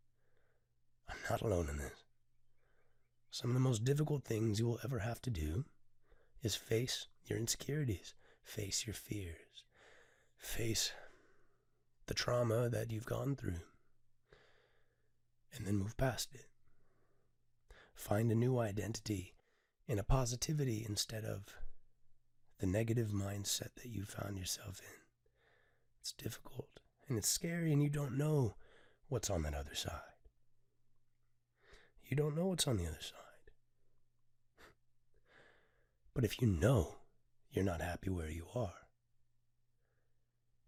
I'm 1.10 1.18
not 1.28 1.42
alone 1.42 1.68
in 1.68 1.76
this. 1.76 2.04
Some 3.30 3.50
of 3.50 3.54
the 3.54 3.60
most 3.60 3.84
difficult 3.84 4.24
things 4.24 4.58
you 4.58 4.66
will 4.66 4.80
ever 4.82 5.00
have 5.00 5.20
to 5.22 5.30
do 5.30 5.66
is 6.42 6.56
face 6.56 7.06
your 7.26 7.38
insecurities, 7.38 8.14
face 8.50 8.84
your 8.84 8.94
fears, 8.94 9.62
face 10.36 10.92
the 12.06 12.14
trauma 12.14 12.68
that 12.68 12.90
you've 12.90 13.06
gone 13.06 13.36
through, 13.36 13.60
and 15.54 15.66
then 15.66 15.76
move 15.76 15.96
past 15.96 16.34
it. 16.34 16.46
Find 17.94 18.32
a 18.32 18.34
new 18.34 18.58
identity 18.58 19.34
in 19.86 20.00
a 20.00 20.02
positivity 20.02 20.84
instead 20.88 21.24
of 21.24 21.44
the 22.58 22.66
negative 22.66 23.10
mindset 23.10 23.74
that 23.76 23.86
you 23.90 24.02
found 24.02 24.36
yourself 24.36 24.80
in. 24.80 25.00
It's 26.00 26.12
difficult 26.12 26.80
and 27.08 27.16
it's 27.16 27.28
scary, 27.28 27.72
and 27.72 27.82
you 27.82 27.88
don't 27.88 28.18
know 28.18 28.56
what's 29.08 29.30
on 29.30 29.42
that 29.42 29.54
other 29.54 29.74
side. 29.74 30.00
You 32.04 32.16
don't 32.16 32.36
know 32.36 32.46
what's 32.46 32.66
on 32.66 32.78
the 32.78 32.86
other 32.86 33.00
side. 33.00 33.50
But 36.14 36.24
if 36.24 36.40
you 36.40 36.48
know 36.48 36.99
you're 37.50 37.64
not 37.64 37.80
happy 37.80 38.10
where 38.10 38.30
you 38.30 38.46
are, 38.54 38.86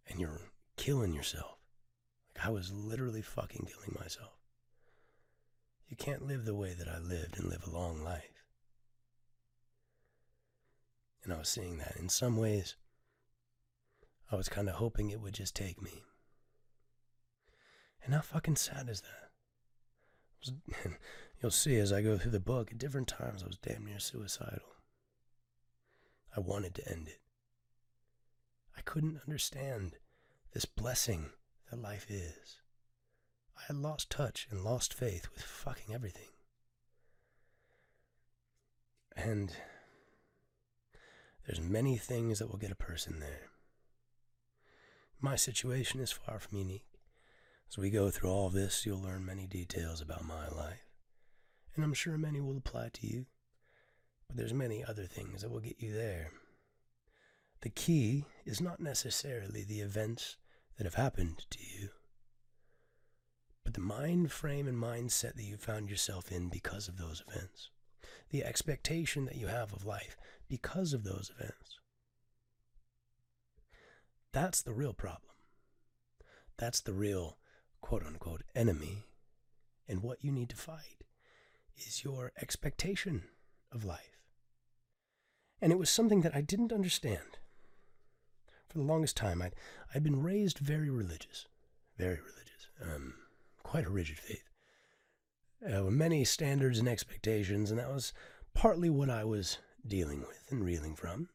and 0.09 0.21
you're 0.21 0.41
killing 0.77 1.13
yourself, 1.13 1.59
like 2.35 2.47
I 2.47 2.51
was 2.51 2.73
literally 2.73 3.23
fucking 3.23 3.67
killing 3.67 3.97
myself, 3.99 4.33
you 5.87 5.97
can't 5.97 6.27
live 6.27 6.45
the 6.45 6.55
way 6.55 6.75
that 6.75 6.89
I 6.89 6.99
lived 6.99 7.39
and 7.39 7.49
live 7.49 7.65
a 7.67 7.71
long 7.71 8.03
life. 8.03 8.45
And 11.23 11.33
I 11.33 11.39
was 11.39 11.49
seeing 11.49 11.79
that 11.79 11.97
in 11.97 12.09
some 12.09 12.37
ways, 12.37 12.77
I 14.31 14.37
was 14.37 14.49
kind 14.49 14.69
of 14.69 14.77
hoping 14.77 15.11
it 15.11 15.21
would 15.21 15.35
just 15.35 15.55
take 15.55 15.81
me. 15.81 16.03
And 18.05 18.15
how 18.15 18.23
fucking 18.23 18.57
sad 18.57 18.89
is 18.89 19.03
that? 19.03 19.31
You'll 21.41 21.53
see 21.53 21.77
as 21.77 21.93
I 21.93 22.03
go 22.03 22.19
through 22.19 22.33
the 22.33 22.41
book, 22.41 22.73
at 22.73 22.79
different 22.79 23.09
times 23.09 23.43
I 23.43 23.47
was 23.47 23.59
damn 23.59 23.85
near 23.85 23.99
suicidal. 23.99 24.72
I 26.37 26.41
wanted 26.41 26.75
to 26.77 26.89
end 26.91 27.09
it. 27.09 27.21
I 28.77 28.81
couldn't 28.81 29.21
understand 29.23 29.97
this 30.53 30.65
blessing 30.65 31.31
that 31.71 31.81
life 31.81 32.07
is. 32.11 32.59
I 33.59 33.63
had 33.69 33.77
lost 33.77 34.11
touch 34.11 34.49
and 34.51 34.65
lost 34.65 34.95
faith 34.95 35.29
with 35.35 35.43
fucking 35.43 35.95
everything. 35.95 36.31
And 39.15 39.53
there's 41.47 41.61
many 41.61 41.97
things 41.97 42.39
that 42.39 42.51
will 42.51 42.59
get 42.59 42.71
a 42.71 42.77
person 42.77 43.21
there. 43.21 43.51
My 45.21 45.37
situation 45.37 46.01
is 46.01 46.11
far 46.11 46.39
from 46.39 46.59
unique. 46.59 46.99
As 47.69 47.79
we 47.79 47.91
go 47.91 48.11
through 48.11 48.31
all 48.31 48.51
this, 48.51 48.85
you'll 48.85 49.01
learn 49.01 49.25
many 49.25 49.47
details 49.47 50.01
about 50.01 50.25
my 50.25 50.49
life, 50.49 50.91
and 51.75 51.85
I'm 51.85 51.95
sure 51.95 52.19
many 52.19 52.41
will 52.41 52.57
apply 52.57 52.91
to 52.95 53.07
you. 53.07 53.27
But 54.33 54.39
there's 54.39 54.55
many 54.55 54.83
other 54.83 55.05
things 55.05 55.43
that 55.43 55.51
will 55.51 55.61
get 55.61 55.77
you 55.79 55.93
there. 55.93 56.31
The 57.61 57.69
key 57.69 58.25
is 58.47 58.63
not 58.63 58.81
necessarily 58.81 59.63
the 59.63 59.83
events 59.83 60.39
that 60.79 60.85
have 60.85 60.95
happened 60.95 61.45
to 61.51 61.59
you, 61.61 61.91
but 63.63 63.75
the 63.75 63.81
mind 63.81 64.33
frame 64.33 64.67
and 64.67 64.83
mindset 64.83 65.35
that 65.35 65.43
you 65.43 65.59
found 65.59 65.91
yourself 65.91 66.33
in 66.33 66.49
because 66.49 66.89
of 66.89 66.97
those 66.97 67.23
events, 67.29 67.69
the 68.31 68.43
expectation 68.43 69.27
that 69.27 69.37
you 69.37 69.49
have 69.49 69.71
of 69.75 69.85
life 69.85 70.17
because 70.49 70.95
of 70.95 71.05
those 71.05 71.31
events. 71.39 71.79
That's 74.33 74.63
the 74.63 74.73
real 74.73 74.95
problem. 74.95 75.35
That's 76.57 76.81
the 76.81 76.95
real 76.95 77.37
quote 77.83 78.07
unquote 78.07 78.45
enemy. 78.55 79.05
And 79.87 80.03
what 80.03 80.25
you 80.25 80.33
need 80.33 80.49
to 80.49 80.57
fight 80.57 81.05
is 81.77 82.03
your 82.03 82.33
expectation 82.41 83.25
of 83.71 83.85
life. 83.85 84.22
And 85.63 85.73
it 85.73 85.79
was 85.79 85.89
something 85.89 86.21
that 86.23 86.35
I 86.35 86.41
didn't 86.43 86.73
understand. 86.73 87.39
For 88.69 88.79
the 88.79 88.85
longest 88.85 89.17
time, 89.17 89.41
I'd, 89.41 89.55
I'd 89.95 90.03
been 90.03 90.23
raised 90.23 90.59
very 90.59 90.91
religious, 90.91 91.47
very 91.97 92.19
religious, 92.19 92.69
um, 92.83 93.15
quite 93.63 93.87
a 93.87 93.91
rigid 93.91 94.19
faith. 94.19 94.49
Were 95.61 95.93
many 95.93 96.25
standards 96.25 96.81
and 96.81 96.89
expectations, 96.89 97.71
and 97.71 97.79
that 97.79 97.93
was 97.93 98.13
partly 98.55 98.91
what 98.91 99.09
I 99.09 99.25
was 99.25 99.59
dealing 99.87 100.21
with 100.21 100.47
and 100.51 100.65
reeling 100.65 100.97
from 100.97 101.29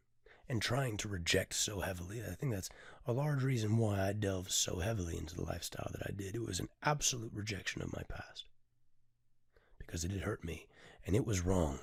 and 0.49 0.61
trying 0.61 0.97
to 0.97 1.07
reject 1.07 1.53
so 1.53 1.79
heavily. 1.79 2.21
I 2.21 2.35
think 2.35 2.53
that's 2.53 2.69
a 3.05 3.13
large 3.13 3.43
reason 3.43 3.77
why 3.77 4.01
I 4.01 4.13
delved 4.13 4.51
so 4.51 4.79
heavily 4.79 5.17
into 5.17 5.35
the 5.35 5.43
lifestyle 5.43 5.89
that 5.91 6.05
I 6.05 6.11
did. 6.11 6.35
It 6.35 6.45
was 6.45 6.59
an 6.59 6.69
absolute 6.83 7.31
rejection 7.33 7.81
of 7.81 7.93
my 7.93 8.03
past 8.09 8.45
because 9.77 10.03
it 10.03 10.11
had 10.11 10.21
hurt 10.21 10.43
me 10.43 10.67
and 11.05 11.15
it 11.15 11.25
was 11.25 11.41
wrong 11.41 11.79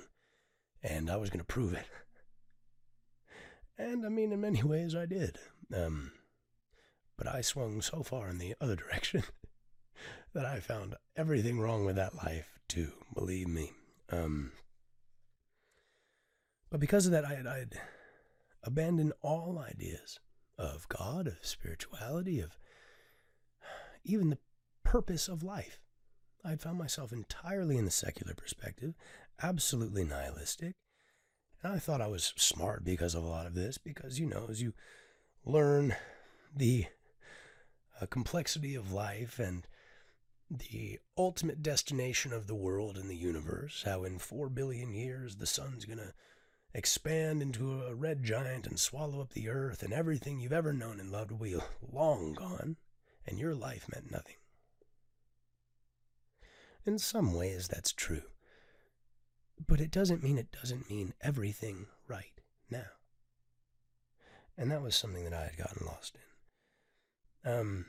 and 0.83 1.09
I 1.09 1.15
was 1.15 1.29
going 1.29 1.39
to 1.39 1.45
prove 1.45 1.73
it. 1.73 1.85
And 3.77 4.05
I 4.05 4.09
mean, 4.09 4.31
in 4.31 4.41
many 4.41 4.63
ways, 4.63 4.95
I 4.95 5.05
did. 5.05 5.37
Um, 5.73 6.11
but 7.17 7.27
I 7.27 7.41
swung 7.41 7.81
so 7.81 8.03
far 8.03 8.29
in 8.29 8.37
the 8.37 8.55
other 8.59 8.75
direction 8.75 9.23
that 10.33 10.45
I 10.45 10.59
found 10.59 10.95
everything 11.15 11.59
wrong 11.59 11.85
with 11.85 11.95
that 11.95 12.15
life, 12.15 12.59
too, 12.67 12.91
believe 13.13 13.47
me. 13.47 13.71
Um, 14.11 14.51
but 16.69 16.79
because 16.79 17.05
of 17.05 17.11
that, 17.13 17.25
I 17.25 17.35
had, 17.35 17.47
I 17.47 17.59
had 17.59 17.73
abandoned 18.63 19.13
all 19.21 19.59
ideas 19.59 20.19
of 20.57 20.87
God, 20.89 21.27
of 21.27 21.37
spirituality, 21.41 22.39
of 22.39 22.57
even 24.03 24.29
the 24.29 24.37
purpose 24.83 25.27
of 25.27 25.43
life. 25.43 25.79
I 26.43 26.49
had 26.49 26.61
found 26.61 26.77
myself 26.77 27.11
entirely 27.11 27.77
in 27.77 27.85
the 27.85 27.91
secular 27.91 28.35
perspective, 28.35 28.93
absolutely 29.41 30.03
nihilistic, 30.03 30.75
and 31.65 31.73
I 31.73 31.79
thought 31.79 32.01
I 32.01 32.07
was 32.07 32.33
smart 32.37 32.85
because 32.85 33.15
of 33.15 33.23
a 33.23 33.27
lot 33.27 33.47
of 33.47 33.55
this, 33.55 33.79
because, 33.79 34.19
you 34.19 34.27
know, 34.27 34.45
as 34.49 34.61
you 34.61 34.73
learn 35.43 35.95
the 36.55 36.85
uh, 37.99 38.05
complexity 38.05 38.75
of 38.75 38.91
life 38.91 39.39
and 39.39 39.65
the 40.49 40.99
ultimate 41.17 41.63
destination 41.63 42.31
of 42.31 42.45
the 42.45 42.53
world 42.53 42.97
and 42.97 43.09
the 43.09 43.15
universe, 43.15 43.81
how 43.83 44.03
in 44.03 44.19
four 44.19 44.47
billion 44.47 44.93
years 44.93 45.37
the 45.37 45.47
sun's 45.47 45.85
going 45.85 45.97
to 45.97 46.13
expand 46.75 47.41
into 47.41 47.81
a 47.81 47.95
red 47.95 48.23
giant 48.23 48.67
and 48.67 48.79
swallow 48.79 49.19
up 49.19 49.33
the 49.33 49.49
earth, 49.49 49.81
and 49.81 49.91
everything 49.91 50.39
you've 50.39 50.53
ever 50.53 50.71
known 50.71 50.99
and 50.99 51.11
loved 51.11 51.31
will 51.31 51.39
be 51.39 51.57
long 51.91 52.33
gone, 52.33 52.75
and 53.25 53.39
your 53.39 53.55
life 53.55 53.87
meant 53.91 54.11
nothing. 54.11 54.35
In 56.85 56.99
some 56.99 57.33
ways, 57.33 57.67
that's 57.67 57.91
true. 57.91 58.21
But 59.67 59.79
it 59.79 59.91
doesn't 59.91 60.23
mean 60.23 60.37
it 60.37 60.51
doesn't 60.51 60.89
mean 60.89 61.13
everything 61.21 61.87
right 62.07 62.41
now. 62.69 62.85
And 64.57 64.71
that 64.71 64.81
was 64.81 64.95
something 64.95 65.23
that 65.23 65.33
I 65.33 65.43
had 65.43 65.57
gotten 65.57 65.85
lost 65.85 66.15
in. 67.43 67.51
Um, 67.51 67.85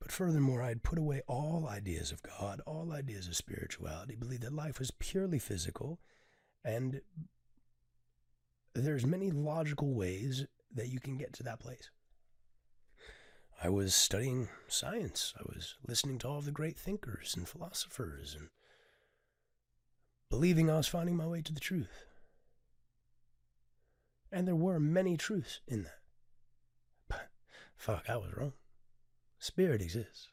but 0.00 0.12
furthermore, 0.12 0.62
I 0.62 0.68
had 0.68 0.82
put 0.82 0.98
away 0.98 1.22
all 1.26 1.66
ideas 1.68 2.12
of 2.12 2.22
God, 2.22 2.60
all 2.66 2.92
ideas 2.92 3.26
of 3.26 3.36
spirituality, 3.36 4.14
believed 4.14 4.42
that 4.42 4.52
life 4.54 4.78
was 4.78 4.90
purely 4.92 5.38
physical, 5.38 5.98
and 6.64 7.00
there's 8.74 9.06
many 9.06 9.30
logical 9.30 9.94
ways 9.94 10.46
that 10.74 10.88
you 10.88 11.00
can 11.00 11.16
get 11.16 11.32
to 11.34 11.42
that 11.42 11.60
place. 11.60 11.90
I 13.62 13.70
was 13.70 13.94
studying 13.94 14.48
science. 14.68 15.32
I 15.38 15.42
was 15.46 15.76
listening 15.86 16.18
to 16.18 16.28
all 16.28 16.42
the 16.42 16.52
great 16.52 16.76
thinkers 16.76 17.34
and 17.36 17.48
philosophers 17.48 18.36
and 18.38 18.48
believing 20.30 20.70
I 20.70 20.76
was 20.76 20.88
finding 20.88 21.16
my 21.16 21.26
way 21.26 21.42
to 21.42 21.52
the 21.52 21.60
truth. 21.60 22.04
And 24.32 24.46
there 24.46 24.56
were 24.56 24.80
many 24.80 25.16
truths 25.16 25.60
in 25.66 25.84
that. 25.84 26.00
But 27.08 27.28
fuck, 27.76 28.04
I 28.08 28.16
was 28.16 28.36
wrong. 28.36 28.52
Spirit 29.38 29.80
exists. 29.80 30.28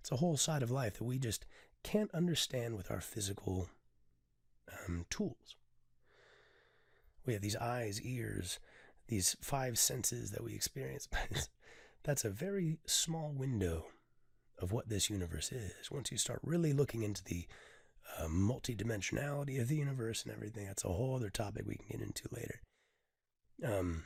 It's 0.00 0.10
a 0.10 0.16
whole 0.16 0.36
side 0.36 0.62
of 0.62 0.70
life 0.70 0.94
that 0.94 1.04
we 1.04 1.18
just 1.18 1.46
can't 1.84 2.12
understand 2.12 2.76
with 2.76 2.90
our 2.90 3.00
physical 3.00 3.68
um, 4.86 5.06
tools. 5.10 5.56
We 7.24 7.34
have 7.34 7.42
these 7.42 7.56
eyes, 7.56 8.00
ears, 8.02 8.58
these 9.06 9.36
five 9.40 9.78
senses 9.78 10.32
that 10.32 10.44
we 10.44 10.54
experience. 10.54 11.08
But 12.04 12.14
that's 12.14 12.24
a 12.24 12.30
very 12.30 12.78
small 12.84 13.32
window 13.32 13.86
of 14.58 14.72
what 14.72 14.88
this 14.88 15.08
universe 15.08 15.52
is. 15.52 15.88
Once 15.90 16.10
you 16.10 16.18
start 16.18 16.40
really 16.42 16.72
looking 16.72 17.04
into 17.04 17.22
the 17.22 17.46
uh, 18.18 18.26
multidimensionality 18.26 19.60
of 19.60 19.68
the 19.68 19.76
universe 19.76 20.22
and 20.22 20.32
everything. 20.32 20.66
That's 20.66 20.84
a 20.84 20.88
whole 20.88 21.16
other 21.16 21.30
topic 21.30 21.64
we 21.66 21.76
can 21.76 21.86
get 21.90 22.00
into 22.00 22.28
later. 22.30 22.60
Um, 23.64 24.04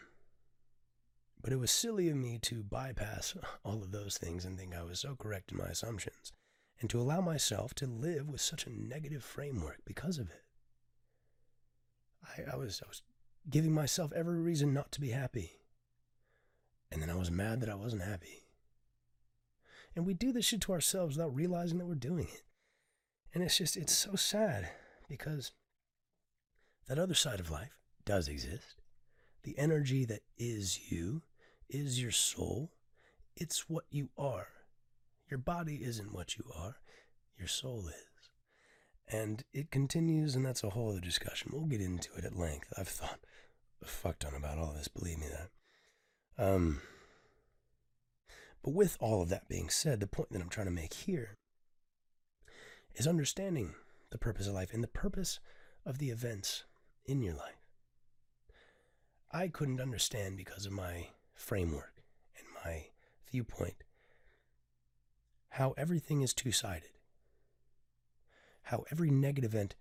but 1.43 1.53
it 1.53 1.59
was 1.59 1.71
silly 1.71 2.09
of 2.09 2.17
me 2.17 2.39
to 2.43 2.63
bypass 2.63 3.35
all 3.65 3.83
of 3.83 3.93
those 3.93 4.19
things 4.19 4.45
and 4.45 4.59
think 4.59 4.75
I 4.75 4.83
was 4.83 5.01
so 5.01 5.15
correct 5.17 5.53
in 5.53 5.59
my 5.59 5.67
assumptions 5.67 6.33
and 6.81 6.91
to 6.91 7.01
allow 7.01 7.21
myself 7.21 7.75
to 7.75 7.87
live 7.87 8.29
with 8.29 8.41
such 8.41 8.67
a 8.67 8.71
negative 8.71 9.25
framework 9.25 9.79
because 9.85 10.19
of 10.19 10.29
it. 10.29 10.43
I, 12.23 12.55
I 12.55 12.57
was 12.57 12.83
I 12.85 12.89
was 12.89 13.03
giving 13.49 13.73
myself 13.73 14.13
every 14.15 14.41
reason 14.41 14.75
not 14.75 14.93
to 14.93 15.01
be 15.01 15.11
happy. 15.11 15.53
And 16.91 17.03
then 17.03 17.11
I 17.11 17.15
was 17.15 17.31
mad 17.31 17.61
that 17.61 17.69
I 17.69 17.75
wasn't 17.75 18.03
happy. 18.03 18.45
And 19.95 20.07
we 20.07 20.15
do 20.15 20.33
this 20.33 20.45
shit 20.45 20.61
to 20.63 20.73
ourselves 20.73 21.17
without 21.17 21.35
realizing 21.35 21.79
that 21.79 21.87
we're 21.87 21.95
doing 21.95 22.29
it. 22.33 22.43
And 23.37 23.45
it's 23.45 23.59
just, 23.59 23.77
it's 23.77 23.93
so 23.93 24.15
sad 24.15 24.71
because 25.11 25.53
that 26.89 26.99
other 26.99 27.13
side 27.13 27.39
of 27.39 27.51
life 27.51 27.77
does 28.07 28.29
exist. 28.29 28.81
The 29.43 29.59
energy 29.59 30.07
that 30.07 30.23
is 30.39 30.91
you, 30.91 31.21
is 31.69 32.01
your 32.01 32.13
soul. 32.13 32.73
It's 33.37 33.69
what 33.69 33.85
you 33.91 34.09
are. 34.17 34.47
Your 35.29 35.37
body 35.37 35.81
isn't 35.85 36.15
what 36.15 36.39
you 36.39 36.47
are, 36.57 36.77
your 37.39 37.47
soul 37.47 37.89
is. 37.89 38.31
And 39.07 39.45
it 39.53 39.71
continues, 39.71 40.35
and 40.35 40.47
that's 40.47 40.65
a 40.65 40.71
whole 40.71 40.89
other 40.89 41.01
discussion. 41.01 41.51
We'll 41.53 41.67
get 41.67 41.83
into 41.83 42.15
it 42.17 42.25
at 42.25 42.39
length. 42.39 42.73
I've 42.79 42.89
thought 42.89 43.21
a 43.83 43.87
fuck 43.87 44.21
ton 44.21 44.33
about 44.35 44.57
all 44.57 44.73
this, 44.73 44.89
believe 44.89 45.19
me 45.19 45.27
that. 45.29 46.43
Um, 46.43 46.81
but 48.65 48.73
with 48.73 48.97
all 48.99 49.21
of 49.21 49.29
that 49.29 49.47
being 49.47 49.69
said, 49.69 50.01
the 50.01 50.07
point 50.07 50.33
that 50.33 50.41
I'm 50.41 50.49
trying 50.49 50.69
to 50.69 50.73
make 50.73 50.95
here 50.95 51.37
is 52.97 53.07
understanding 53.07 53.75
the 54.11 54.19
purpose 54.19 54.47
of 54.47 54.55
life 54.55 54.73
and 54.73 54.83
the 54.83 54.89
purpose 54.89 55.39
of 55.85 55.99
the 55.99 56.11
events 56.11 56.65
in 57.05 57.23
your 57.23 57.35
life. 57.35 57.67
I 59.31 59.49
couldn't 59.49 59.81
understand 59.81 60.37
because 60.37 60.67
of 60.67 60.73
my 60.73 61.09
framework 61.35 62.03
and 62.37 62.47
my 62.65 62.87
viewpoint 63.31 63.85
how 65.51 65.75
everything 65.77 66.23
is 66.23 66.35
two-sided. 66.35 66.91
How 68.63 68.85
every 68.91 69.11
negative 69.11 69.55
event 69.55 69.77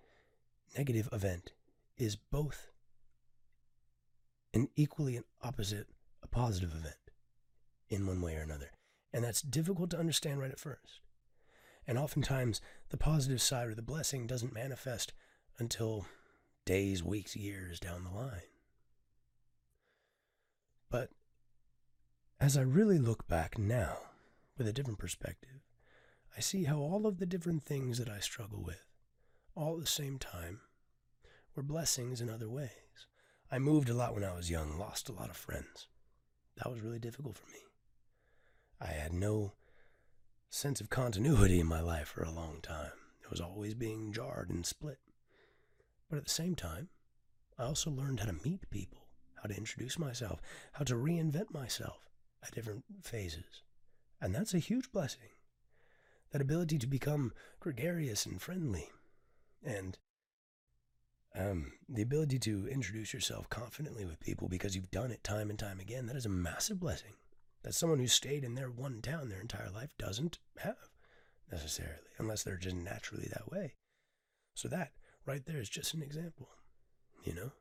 negative 0.78 1.08
event 1.12 1.54
is 1.98 2.18
both 2.18 2.68
an 4.54 4.68
equally 4.76 5.16
and 5.16 5.26
opposite 5.42 5.88
a 6.22 6.28
positive 6.28 6.74
event 6.74 6.96
in 7.88 8.06
one 8.06 8.22
way 8.22 8.36
or 8.36 8.42
another. 8.42 8.72
And 9.14 9.24
that's 9.24 9.42
difficult 9.42 9.90
to 9.92 10.00
understand 10.00 10.40
right 10.40 10.52
at 10.52 10.60
first. 10.60 11.00
And 11.88 11.98
oftentimes, 11.98 12.62
the 12.90 12.98
positive 12.98 13.42
side 13.42 13.68
or 13.68 13.76
the 13.76 13.82
blessing 13.82 14.26
doesn't 14.26 14.54
manifest 14.54 15.14
until 15.60 16.06
days, 16.66 17.04
weeks, 17.04 17.36
years 17.36 17.80
down 17.80 18.04
the 18.04 18.10
line. 18.10 18.42
But 20.90 21.10
as 22.40 22.58
I 22.58 22.62
really 22.62 22.98
look 22.98 23.28
back 23.28 23.58
now 23.58 23.98
with 24.58 24.68
a 24.68 24.74
different 24.74 25.00
perspective, 25.00 25.62
I 26.36 26.42
see 26.42 26.64
how 26.66 26.78
all 26.80 27.06
of 27.06 27.20
the 27.20 27.26
different 27.26 27.64
things 27.64 27.98
that 27.98 28.10
I 28.10 28.20
struggle 28.20 28.64
with, 28.64 28.84
all 29.56 29.76
at 29.76 29.82
the 29.82 29.88
same 29.88 30.18
time, 30.18 30.62
were 31.56 31.64
blessings 31.64 32.20
in 32.20 32.30
other 32.30 32.50
ways. 32.50 32.72
I 33.52 33.60
moved 33.60 33.90
a 33.90 33.94
lot 33.94 34.14
when 34.14 34.24
I 34.24 34.36
was 34.36 34.50
young, 34.50 34.78
lost 34.78 35.08
a 35.08 35.14
lot 35.14 35.30
of 35.30 35.38
friends. 35.38 35.88
That 36.58 36.72
was 36.72 36.82
really 36.82 37.00
difficult 37.00 37.38
for 37.38 37.48
me. 37.48 37.60
I 38.82 38.88
had 38.88 39.14
no 39.14 39.54
sense 40.56 40.80
of 40.80 40.90
continuity 40.90 41.60
in 41.60 41.68
my 41.68 41.82
life 41.82 42.08
for 42.08 42.24
a 42.24 42.32
long 42.32 42.60
time. 42.62 42.94
It 43.22 43.30
was 43.30 43.42
always 43.42 43.74
being 43.74 44.14
jarred 44.14 44.50
and 44.50 44.66
split. 44.66 45.00
But 46.10 46.18
at 46.18 46.24
the 46.24 46.30
same 46.30 46.56
time, 46.56 46.88
I 47.60 47.64
also 47.64 47.92
learned 47.92 48.22
how 48.22 48.28
to 48.28 48.40
meet 48.46 48.70
people, 48.70 49.00
how 49.36 49.50
to 49.50 49.58
introduce 49.58 50.00
myself, 50.00 50.42
how 50.72 50.86
to 50.86 50.96
reinvent 50.96 51.54
myself 51.54 52.08
at 52.42 52.56
different 52.56 52.86
phases. 53.04 53.64
And 54.22 54.34
that's 54.34 54.54
a 54.54 54.60
huge 54.60 54.94
blessing. 54.94 55.28
That 56.32 56.42
ability 56.42 56.78
to 56.80 56.88
become 56.88 57.34
gregarious 57.60 58.26
and 58.26 58.42
friendly. 58.42 58.88
And 59.62 59.98
um, 61.38 61.74
the 61.90 62.02
ability 62.02 62.40
to 62.40 62.70
introduce 62.70 63.14
yourself 63.14 63.50
confidently 63.50 64.06
with 64.06 64.22
people 64.22 64.48
because 64.48 64.74
you've 64.74 64.92
done 64.92 65.12
it 65.12 65.22
time 65.22 65.50
and 65.50 65.60
time 65.60 65.82
again, 65.82 66.06
that 66.06 66.16
is 66.16 66.26
a 66.26 66.30
massive 66.30 66.80
blessing 66.80 67.12
that 67.66 67.74
someone 67.74 67.98
who 67.98 68.08
stayed 68.08 68.44
in 68.44 68.54
their 68.54 68.70
one 68.70 69.02
town 69.02 69.28
their 69.28 69.42
entire 69.42 69.72
life 69.72 69.90
doesn't 69.98 70.38
have 70.60 70.78
necessarily, 71.52 71.96
unless 72.20 72.44
they're 72.44 72.58
just 72.58 72.76
naturally 72.76 73.28
that 73.34 73.52
way. 73.52 73.74
So 74.54 74.68
that 74.68 74.92
right 75.26 75.44
there 75.44 75.60
is 75.60 75.68
just 75.68 75.96
an 75.96 76.04
example, 76.04 76.48
you 77.24 77.34
know? 77.34 77.54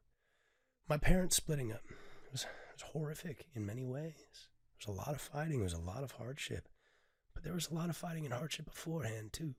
My 0.91 0.99
parents 0.99 1.37
splitting 1.37 1.73
up 1.73 1.81
it 1.89 2.31
was, 2.31 2.43
it 2.43 2.75
was 2.75 2.91
horrific 2.93 3.47
in 3.55 3.65
many 3.65 3.87
ways. 3.87 4.49
There 4.85 4.93
was 4.93 4.95
a 4.95 5.01
lot 5.01 5.15
of 5.15 5.23
fighting, 5.23 5.61
there 5.61 5.65
was 5.65 5.73
a 5.73 5.79
lot 5.79 6.05
of 6.05 6.13
hardship, 6.13 6.69
but 7.33 7.43
there 7.43 7.55
was 7.55 7.71
a 7.71 7.75
lot 7.75 7.89
of 7.89 7.97
fighting 7.97 8.27
and 8.27 8.35
hardship 8.35 8.67
beforehand, 8.67 9.33
too. 9.33 9.55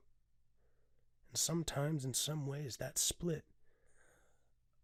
And 1.30 1.38
sometimes, 1.38 2.06
in 2.06 2.14
some 2.14 2.46
ways, 2.46 2.78
that 2.78 3.00
split 3.00 3.46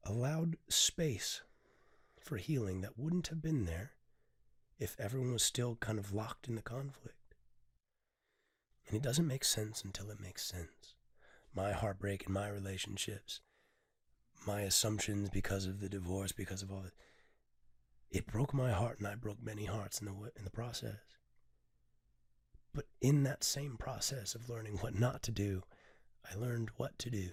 allowed 0.04 0.58
space 0.70 1.44
for 2.20 2.38
healing 2.38 2.82
that 2.82 2.98
wouldn't 2.98 3.28
have 3.28 3.44
been 3.44 3.66
there 3.66 3.92
if 4.82 5.00
everyone 5.00 5.32
was 5.32 5.44
still 5.44 5.76
kind 5.76 6.00
of 6.00 6.12
locked 6.12 6.48
in 6.48 6.56
the 6.56 6.62
conflict. 6.62 7.36
And 8.88 8.98
it 8.98 9.04
doesn't 9.04 9.28
make 9.28 9.46
sense 9.46 9.84
until 9.84 10.10
it 10.10 10.20
makes 10.20 10.44
sense. 10.44 10.96
My 11.54 11.72
heartbreak 11.72 12.24
in 12.26 12.34
my 12.34 12.50
relationships, 12.50 13.42
my 14.48 14.62
assumptions 14.62 15.30
because 15.30 15.68
of 15.68 15.82
the 15.82 15.88
divorce, 15.88 16.32
because 16.32 16.64
of 16.64 16.72
all 16.72 16.84
it, 16.86 16.94
it 18.10 18.26
broke 18.26 18.56
my 18.56 18.72
heart 18.72 18.98
and 18.98 19.08
I 19.08 19.14
broke 19.14 19.42
many 19.44 19.66
hearts 19.66 20.00
in 20.00 20.08
the, 20.08 20.14
in 20.36 20.44
the 20.46 20.50
process. 20.50 20.98
But 22.74 22.86
in 23.02 23.22
that 23.24 23.44
same 23.44 23.78
process 23.78 24.34
of 24.34 24.50
learning 24.50 24.78
what 24.78 25.00
not 25.00 25.22
to 25.24 25.32
do, 25.32 25.62
I 26.26 26.36
learned 26.36 26.72
what 26.78 26.98
to 27.00 27.12
do. 27.12 27.30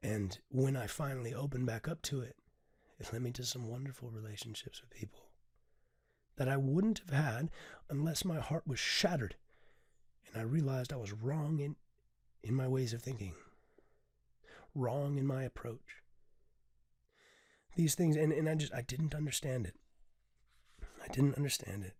And 0.00 0.38
when 0.48 0.76
I 0.76 0.86
finally 0.86 1.34
opened 1.34 1.66
back 1.66 1.88
up 1.88 2.02
to 2.02 2.20
it, 2.20 2.36
it 3.00 3.12
led 3.12 3.22
me 3.22 3.32
to 3.32 3.44
some 3.44 3.68
wonderful 3.68 4.10
relationships 4.10 4.80
with 4.80 4.90
people 4.90 5.20
that 6.36 6.48
I 6.48 6.56
wouldn't 6.56 7.00
have 7.10 7.24
had 7.24 7.50
unless 7.88 8.24
my 8.24 8.38
heart 8.38 8.66
was 8.66 8.78
shattered 8.78 9.36
and 10.32 10.40
I 10.40 10.44
realized 10.44 10.92
I 10.92 10.96
was 10.96 11.12
wrong 11.12 11.58
in, 11.58 11.76
in 12.42 12.54
my 12.54 12.68
ways 12.68 12.92
of 12.92 13.02
thinking, 13.02 13.34
wrong 14.74 15.18
in 15.18 15.26
my 15.26 15.42
approach. 15.42 15.96
These 17.76 17.94
things, 17.94 18.16
and, 18.16 18.32
and 18.32 18.48
I 18.48 18.54
just, 18.54 18.74
I 18.74 18.82
didn't 18.82 19.14
understand 19.14 19.66
it. 19.66 19.74
I 21.02 21.08
didn't 21.12 21.36
understand 21.36 21.84
it. 21.84 21.94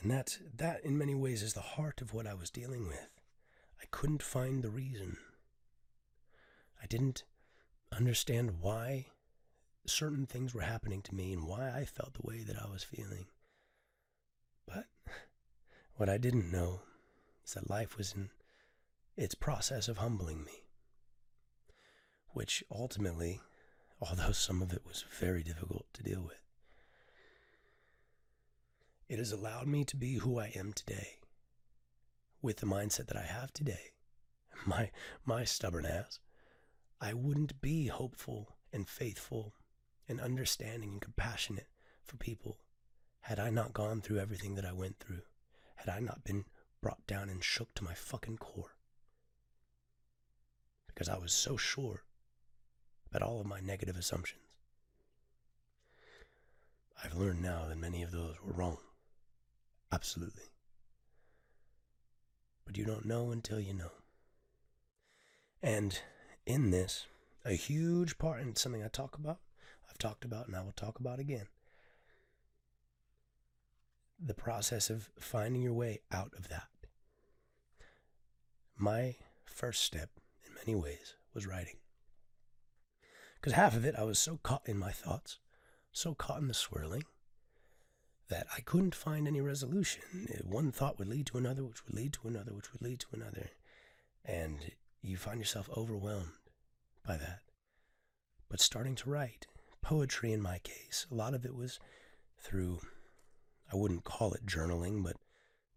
And 0.00 0.10
that, 0.10 0.38
that 0.56 0.84
in 0.84 0.96
many 0.96 1.14
ways 1.14 1.42
is 1.42 1.52
the 1.52 1.60
heart 1.60 2.00
of 2.00 2.12
what 2.12 2.26
I 2.26 2.34
was 2.34 2.50
dealing 2.50 2.86
with. 2.86 3.08
I 3.80 3.84
couldn't 3.90 4.22
find 4.22 4.62
the 4.62 4.70
reason. 4.70 5.18
I 6.82 6.86
didn't 6.86 7.24
understand 7.92 8.60
why 8.60 9.06
certain 9.86 10.26
things 10.26 10.54
were 10.54 10.62
happening 10.62 11.02
to 11.02 11.14
me 11.14 11.32
and 11.32 11.46
why 11.46 11.70
I 11.70 11.84
felt 11.84 12.14
the 12.14 12.26
way 12.26 12.42
that 12.42 12.56
I 12.60 12.70
was 12.70 12.82
feeling. 12.82 13.26
But 14.66 14.86
what 15.96 16.08
I 16.08 16.18
didn't 16.18 16.52
know 16.52 16.82
is 17.44 17.54
that 17.54 17.70
life 17.70 17.96
was 17.96 18.12
in 18.12 18.30
its 19.16 19.34
process 19.34 19.88
of 19.88 19.98
humbling 19.98 20.44
me, 20.44 20.64
which 22.28 22.62
ultimately, 22.70 23.40
although 24.00 24.32
some 24.32 24.62
of 24.62 24.72
it 24.72 24.82
was 24.86 25.04
very 25.18 25.42
difficult 25.42 25.86
to 25.94 26.02
deal 26.02 26.22
with, 26.22 26.40
it 29.08 29.18
has 29.18 29.32
allowed 29.32 29.66
me 29.66 29.84
to 29.84 29.96
be 29.96 30.14
who 30.14 30.38
I 30.38 30.52
am 30.54 30.72
today 30.72 31.18
with 32.42 32.58
the 32.58 32.66
mindset 32.66 33.08
that 33.08 33.16
I 33.16 33.24
have 33.24 33.52
today. 33.52 33.92
My, 34.66 34.90
my 35.24 35.44
stubborn 35.44 35.86
ass. 35.86 36.18
I 37.00 37.14
wouldn't 37.14 37.62
be 37.62 37.86
hopeful 37.86 38.56
and 38.74 38.86
faithful 38.86 39.54
and 40.10 40.20
understanding 40.20 40.90
and 40.90 41.00
compassionate 41.00 41.68
for 42.04 42.16
people 42.16 42.58
had 43.20 43.38
I 43.38 43.48
not 43.48 43.72
gone 43.72 44.00
through 44.00 44.18
everything 44.18 44.56
that 44.56 44.64
I 44.64 44.72
went 44.72 44.98
through, 44.98 45.22
had 45.76 45.88
I 45.88 46.00
not 46.00 46.24
been 46.24 46.46
brought 46.82 47.06
down 47.06 47.28
and 47.28 47.44
shook 47.44 47.72
to 47.74 47.84
my 47.84 47.94
fucking 47.94 48.38
core. 48.38 48.74
Because 50.88 51.08
I 51.08 51.16
was 51.16 51.32
so 51.32 51.56
sure 51.56 52.02
about 53.08 53.22
all 53.22 53.40
of 53.40 53.46
my 53.46 53.60
negative 53.60 53.96
assumptions. 53.96 54.40
I've 57.02 57.14
learned 57.14 57.40
now 57.40 57.66
that 57.68 57.78
many 57.78 58.02
of 58.02 58.10
those 58.10 58.34
were 58.44 58.52
wrong. 58.52 58.78
Absolutely. 59.92 60.44
But 62.66 62.76
you 62.76 62.84
don't 62.84 63.06
know 63.06 63.30
until 63.30 63.60
you 63.60 63.74
know. 63.74 63.92
And 65.62 65.98
in 66.46 66.70
this, 66.70 67.06
a 67.44 67.52
huge 67.52 68.18
part, 68.18 68.40
and 68.40 68.58
something 68.58 68.82
I 68.82 68.88
talk 68.88 69.16
about, 69.16 69.38
talked 70.00 70.24
about 70.24 70.48
and 70.48 70.56
I 70.56 70.62
will 70.62 70.72
talk 70.72 70.98
about 70.98 71.20
again. 71.20 71.46
The 74.18 74.34
process 74.34 74.90
of 74.90 75.10
finding 75.18 75.62
your 75.62 75.72
way 75.72 76.00
out 76.10 76.32
of 76.36 76.48
that. 76.48 76.68
My 78.76 79.16
first 79.44 79.82
step, 79.82 80.10
in 80.44 80.54
many 80.54 80.74
ways, 80.74 81.14
was 81.32 81.46
writing. 81.46 81.76
Because 83.36 83.52
half 83.54 83.76
of 83.76 83.84
it, 83.84 83.94
I 83.96 84.02
was 84.02 84.18
so 84.18 84.38
caught 84.42 84.62
in 84.66 84.78
my 84.78 84.90
thoughts, 84.90 85.38
so 85.92 86.14
caught 86.14 86.40
in 86.40 86.48
the 86.48 86.54
swirling, 86.54 87.04
that 88.28 88.46
I 88.56 88.60
couldn't 88.60 88.94
find 88.94 89.26
any 89.26 89.40
resolution. 89.40 90.02
One 90.44 90.72
thought 90.72 90.98
would 90.98 91.08
lead 91.08 91.26
to 91.26 91.38
another, 91.38 91.64
which 91.64 91.84
would 91.84 91.94
lead 91.94 92.12
to 92.14 92.28
another, 92.28 92.52
which 92.52 92.72
would 92.72 92.82
lead 92.82 93.00
to 93.00 93.08
another. 93.12 93.50
And 94.24 94.72
you 95.02 95.16
find 95.16 95.38
yourself 95.40 95.68
overwhelmed 95.76 96.32
by 97.06 97.16
that. 97.16 97.40
But 98.48 98.60
starting 98.60 98.94
to 98.96 99.10
write, 99.10 99.46
poetry 99.82 100.32
in 100.32 100.42
my 100.42 100.58
case, 100.58 101.06
a 101.10 101.14
lot 101.14 101.34
of 101.34 101.44
it 101.44 101.54
was 101.54 101.78
through, 102.38 102.80
I 103.72 103.76
wouldn't 103.76 104.04
call 104.04 104.32
it 104.32 104.46
journaling, 104.46 105.02
but 105.02 105.16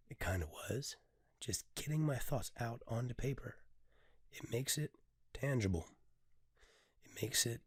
it 0.09 0.19
kind 0.19 0.43
of 0.43 0.49
was. 0.49 0.95
Just 1.39 1.65
getting 1.75 2.01
my 2.01 2.15
thoughts 2.15 2.51
out 2.59 2.81
onto 2.87 3.13
paper. 3.13 3.55
It 4.31 4.51
makes 4.51 4.77
it 4.77 4.91
tangible, 5.33 5.87
it 7.03 7.21
makes 7.21 7.45
it 7.45 7.61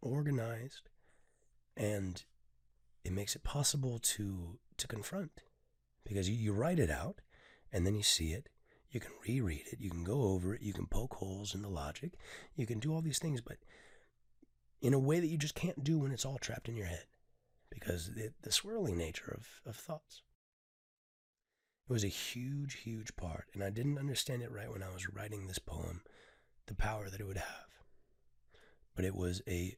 organized, 0.00 0.88
and 1.76 2.24
it 3.04 3.12
makes 3.12 3.36
it 3.36 3.44
possible 3.44 3.98
to 3.98 4.58
to 4.76 4.86
confront. 4.88 5.42
Because 6.04 6.28
you, 6.28 6.36
you 6.36 6.52
write 6.52 6.78
it 6.78 6.90
out 6.90 7.20
and 7.72 7.86
then 7.86 7.94
you 7.94 8.02
see 8.02 8.32
it. 8.32 8.48
You 8.90 9.00
can 9.00 9.12
reread 9.26 9.64
it. 9.72 9.80
You 9.80 9.90
can 9.90 10.04
go 10.04 10.22
over 10.22 10.54
it. 10.54 10.62
You 10.62 10.72
can 10.72 10.86
poke 10.86 11.14
holes 11.14 11.54
in 11.54 11.62
the 11.62 11.68
logic. 11.68 12.12
You 12.54 12.66
can 12.66 12.78
do 12.78 12.94
all 12.94 13.02
these 13.02 13.18
things 13.18 13.40
but 13.40 13.56
in 14.80 14.94
a 14.94 14.98
way 14.98 15.20
that 15.20 15.28
you 15.28 15.38
just 15.38 15.54
can't 15.54 15.84
do 15.84 15.98
when 15.98 16.12
it's 16.12 16.24
all 16.24 16.38
trapped 16.38 16.68
in 16.68 16.76
your 16.76 16.86
head 16.86 17.04
because 17.70 18.10
it, 18.16 18.34
the 18.42 18.52
swirling 18.52 18.96
nature 18.96 19.36
of, 19.36 19.46
of 19.68 19.76
thoughts 19.76 20.22
it 21.88 21.92
was 21.92 22.04
a 22.04 22.08
huge 22.08 22.74
huge 22.74 23.14
part 23.16 23.46
and 23.54 23.62
i 23.62 23.70
didn't 23.70 23.98
understand 23.98 24.42
it 24.42 24.52
right 24.52 24.70
when 24.70 24.82
i 24.82 24.92
was 24.92 25.08
writing 25.08 25.46
this 25.46 25.58
poem 25.58 26.02
the 26.66 26.74
power 26.74 27.08
that 27.08 27.20
it 27.20 27.26
would 27.26 27.36
have 27.36 27.66
but 28.94 29.04
it 29.04 29.14
was 29.14 29.42
a 29.48 29.76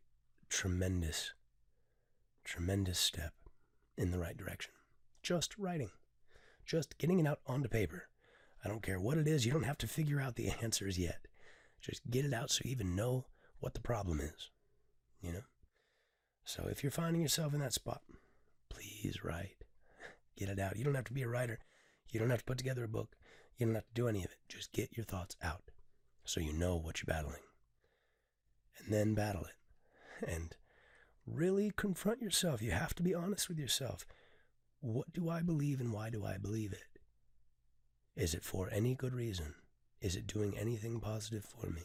tremendous 0.49 1.33
tremendous 2.49 2.99
step 2.99 3.35
in 3.99 4.11
the 4.11 4.19
right 4.19 4.37
direction. 4.37 4.73
Just 5.23 5.59
writing, 5.59 5.91
just 6.65 6.97
getting 6.97 7.21
it 7.21 7.27
out 7.27 7.41
onto 7.47 7.69
paper. 7.69 8.09
I 8.65 8.69
don't 8.69 8.83
care 8.83 8.99
what 8.99 9.19
it 9.19 9.29
is, 9.29 9.45
you 9.45 9.53
don't 9.53 9.65
have 9.65 9.79
to 9.79 9.87
figure 9.87 10.21
out 10.21 10.37
the 10.37 10.49
answers 10.63 10.99
yet. 10.99 11.27
Just 11.83 12.11
get 12.11 12.25
it 12.25 12.33
out 12.33 12.51
so 12.51 12.63
you 12.65 12.71
even 12.71 12.97
know 12.97 13.27
what 13.61 13.75
the 13.75 13.81
problem 13.81 14.21
is. 14.21 14.51
You 15.21 15.33
know? 15.33 15.45
So 16.45 16.67
if 16.71 16.83
you're 16.83 16.91
finding 16.91 17.23
yourself 17.23 17.55
in 17.55 17.61
that 17.61 17.75
spot, 17.75 18.03
please 18.71 19.19
write. 19.23 19.65
Get 20.37 20.49
it 20.49 20.59
out. 20.59 20.77
You 20.77 20.85
don't 20.85 20.95
have 20.95 21.05
to 21.05 21.13
be 21.13 21.23
a 21.23 21.29
writer. 21.29 21.59
You 22.11 22.21
don't 22.21 22.31
have 22.31 22.41
to 22.41 22.45
put 22.45 22.59
together 22.59 22.85
a 22.85 22.89
book. 22.89 23.17
You 23.57 23.67
don't 23.67 23.75
have 23.75 23.89
to 23.89 23.95
do 23.95 24.09
any 24.09 24.21
of 24.21 24.31
it. 24.31 24.39
Just 24.49 24.73
get 24.73 24.97
your 24.97 25.05
thoughts 25.05 25.37
out 25.43 25.71
so 26.25 26.41
you 26.41 26.53
know 26.53 26.77
what 26.77 27.01
you're 27.01 27.13
battling. 27.13 27.43
And 28.79 28.93
then 28.95 29.15
battle 29.15 29.45
it. 29.45 30.29
And 30.29 30.55
really 31.27 31.73
confront 31.77 32.23
yourself. 32.23 32.63
You 32.63 32.71
have 32.71 32.95
to 32.95 33.03
be 33.03 33.15
honest 33.15 33.49
with 33.49 33.59
yourself. 33.59 34.07
What 34.81 35.13
do 35.13 35.29
I 35.29 35.43
believe 35.43 35.81
and 35.81 35.93
why 35.93 36.11
do 36.11 36.25
I 36.25 36.39
believe 36.39 36.73
it? 36.73 37.01
Is 38.17 38.35
it 38.35 38.45
for 38.45 38.69
any 38.71 38.95
good 38.95 39.15
reason? 39.15 39.55
Is 40.01 40.17
it 40.17 40.27
doing 40.27 40.57
anything 40.57 41.01
positive 41.01 41.45
for 41.45 41.69
me? 41.69 41.83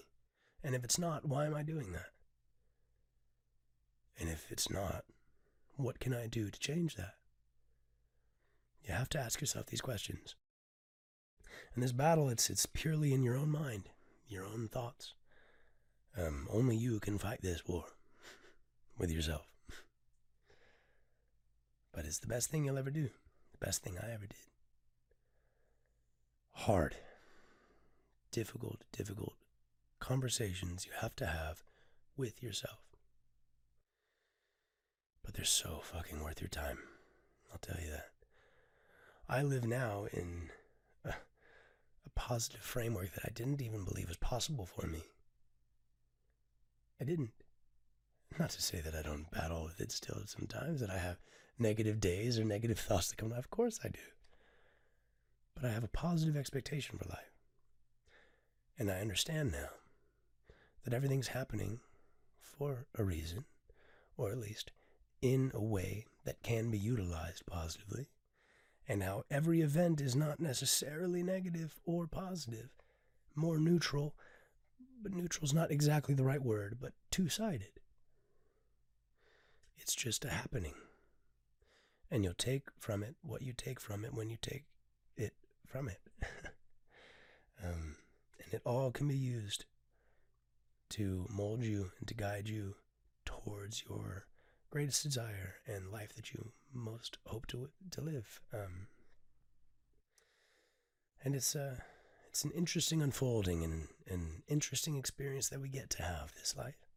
And 0.64 0.76
if 0.76 0.84
it's 0.84 1.00
not, 1.00 1.26
why 1.28 1.46
am 1.46 1.56
I 1.56 1.64
doing 1.64 1.92
that? 1.94 2.08
And 4.20 4.30
if 4.30 4.52
it's 4.52 4.70
not, 4.70 5.06
what 5.76 6.00
can 6.00 6.14
I 6.14 6.28
do 6.28 6.50
to 6.50 6.60
change 6.60 6.96
that? 6.96 7.16
You 8.84 8.94
have 8.94 9.10
to 9.10 9.20
ask 9.20 9.42
yourself 9.42 9.68
these 9.68 9.82
questions. 9.82 10.36
And 11.74 11.84
this 11.84 11.92
battle, 11.92 12.30
it's 12.30 12.50
it's 12.50 12.66
purely 12.66 13.14
in 13.14 13.24
your 13.24 13.36
own 13.36 13.50
mind, 13.50 13.90
your 14.28 14.46
own 14.46 14.68
thoughts. 14.68 15.14
Um, 16.18 16.48
only 16.52 16.76
you 16.76 17.00
can 17.00 17.18
fight 17.18 17.42
this 17.42 17.66
war 17.68 17.86
with 18.98 19.12
yourself. 19.12 19.48
But 21.92 22.06
it's 22.06 22.20
the 22.20 22.28
best 22.28 22.50
thing 22.50 22.66
you'll 22.66 22.78
ever 22.78 22.92
do. 22.92 23.10
The 23.52 23.66
best 23.66 23.84
thing 23.84 23.98
I 23.98 24.12
ever 24.12 24.28
did. 24.28 24.36
Hard, 26.52 26.96
difficult, 28.32 28.84
difficult 28.92 29.34
conversations 30.04 30.86
you 30.86 30.92
have 31.00 31.16
to 31.16 31.26
have 31.26 31.64
with 32.18 32.44
yourself. 32.44 32.93
But 35.24 35.34
they're 35.34 35.46
so 35.46 35.82
fucking 35.84 36.22
worth 36.22 36.42
your 36.42 36.50
time. 36.50 36.80
I'll 37.52 37.60
tell 37.60 37.82
you 37.82 37.90
that. 37.92 38.10
I 39.30 39.42
live 39.42 39.66
now 39.66 40.06
in 40.12 40.50
a, 41.06 41.10
a 41.10 42.10
positive 42.16 42.62
framework 42.62 43.14
that 43.14 43.26
I 43.26 43.32
didn't 43.34 43.62
even 43.62 43.86
believe 43.86 44.10
was 44.10 44.18
possible 44.18 44.66
for 44.66 44.86
me. 44.86 45.04
I 47.00 47.06
didn't. 47.06 47.32
Not 48.40 48.50
to 48.52 48.62
say 48.62 48.82
that 48.82 48.96
I 48.96 49.02
don't 49.02 49.32
battle 49.32 49.64
with 49.64 49.80
it 49.80 49.92
still 49.92 50.22
sometimes, 50.26 50.82
that 50.82 50.90
I 50.90 50.98
have 50.98 51.18
negative 51.60 52.00
days 52.00 52.40
or 52.40 52.44
negative 52.44 52.80
thoughts 52.88 53.10
that 53.10 53.18
come 53.18 53.32
up. 53.32 53.38
Of 53.38 53.50
course 53.50 53.80
I 53.84 53.90
do. 53.90 54.00
But 55.56 55.66
I 55.66 55.72
have 55.72 55.84
a 55.84 55.90
positive 55.90 56.36
expectation 56.36 56.98
for 56.98 57.08
life. 57.10 57.32
And 58.78 58.90
I 58.90 59.02
understand 59.02 59.52
now 59.52 59.70
that 60.84 60.94
everything's 60.94 61.28
happening 61.30 61.80
for 62.42 62.86
a 62.96 63.04
reason, 63.04 63.46
or 64.18 64.32
at 64.32 64.38
least 64.38 64.72
in 65.24 65.52
a 65.54 65.64
way 65.64 66.06
that 66.26 66.44
can 66.44 66.70
be 66.70 66.78
utilized 66.78 67.46
positively, 67.46 68.10
and 68.90 69.02
how 69.02 69.24
every 69.32 69.62
event 69.62 70.02
is 70.02 70.18
not 70.18 70.42
necessarily 70.42 71.24
negative 71.24 71.80
or 71.86 72.06
positive, 72.08 72.76
more 73.34 73.58
neutral, 73.58 74.14
but 75.02 75.14
neutral 75.14 75.46
is 75.46 75.54
not 75.54 75.72
exactly 75.72 76.14
the 76.14 76.26
right 76.26 76.44
word, 76.44 76.78
but 76.82 76.92
two 77.10 77.30
sided. 77.30 77.80
It's 79.78 79.96
just 79.96 80.26
a 80.26 80.30
happening. 80.30 80.74
And 82.12 82.26
you'll 82.26 82.34
take 82.34 82.64
from 82.78 83.02
it 83.02 83.16
what 83.22 83.42
you 83.42 83.54
take 83.54 83.80
from 83.80 84.04
it 84.04 84.14
when 84.14 84.30
you 84.30 84.38
take 84.42 84.66
it 85.16 85.34
from 85.66 85.88
it. 85.88 86.02
um, 87.64 87.96
and 88.44 88.54
it 88.54 88.62
all 88.66 88.92
can 88.92 89.08
be 89.08 89.16
used 89.16 89.64
to 90.90 91.26
mold 91.30 91.64
you 91.64 91.92
and 91.98 92.10
to 92.10 92.14
guide 92.14 92.50
you 92.50 92.76
towards 93.26 93.84
your 93.90 94.28
greatest 94.74 95.04
desire 95.04 95.58
and 95.68 95.92
life 95.92 96.16
that 96.16 96.34
you 96.34 96.52
most 96.74 97.20
hope 97.28 97.46
to 97.46 97.70
to 97.92 98.02
live. 98.02 98.42
Um, 98.52 98.88
and 101.24 101.36
it's 101.36 101.54
a 101.54 101.64
uh, 101.64 101.76
it's 102.28 102.44
an 102.44 102.50
interesting 102.56 103.00
unfolding 103.00 103.64
and 103.64 103.90
an 104.10 104.42
interesting 104.48 104.98
experience 104.98 105.50
that 105.50 105.62
we 105.62 105.70
get 105.70 105.92
to 105.92 106.02
have 106.02 106.34
this 106.34 106.56
life. 106.58 106.88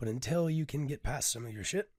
But 0.00 0.08
until 0.08 0.50
you 0.50 0.66
can 0.66 0.88
get 0.88 1.04
past 1.04 1.30
some 1.30 1.46
of 1.46 1.52
your 1.52 1.62
shit, 1.62 1.90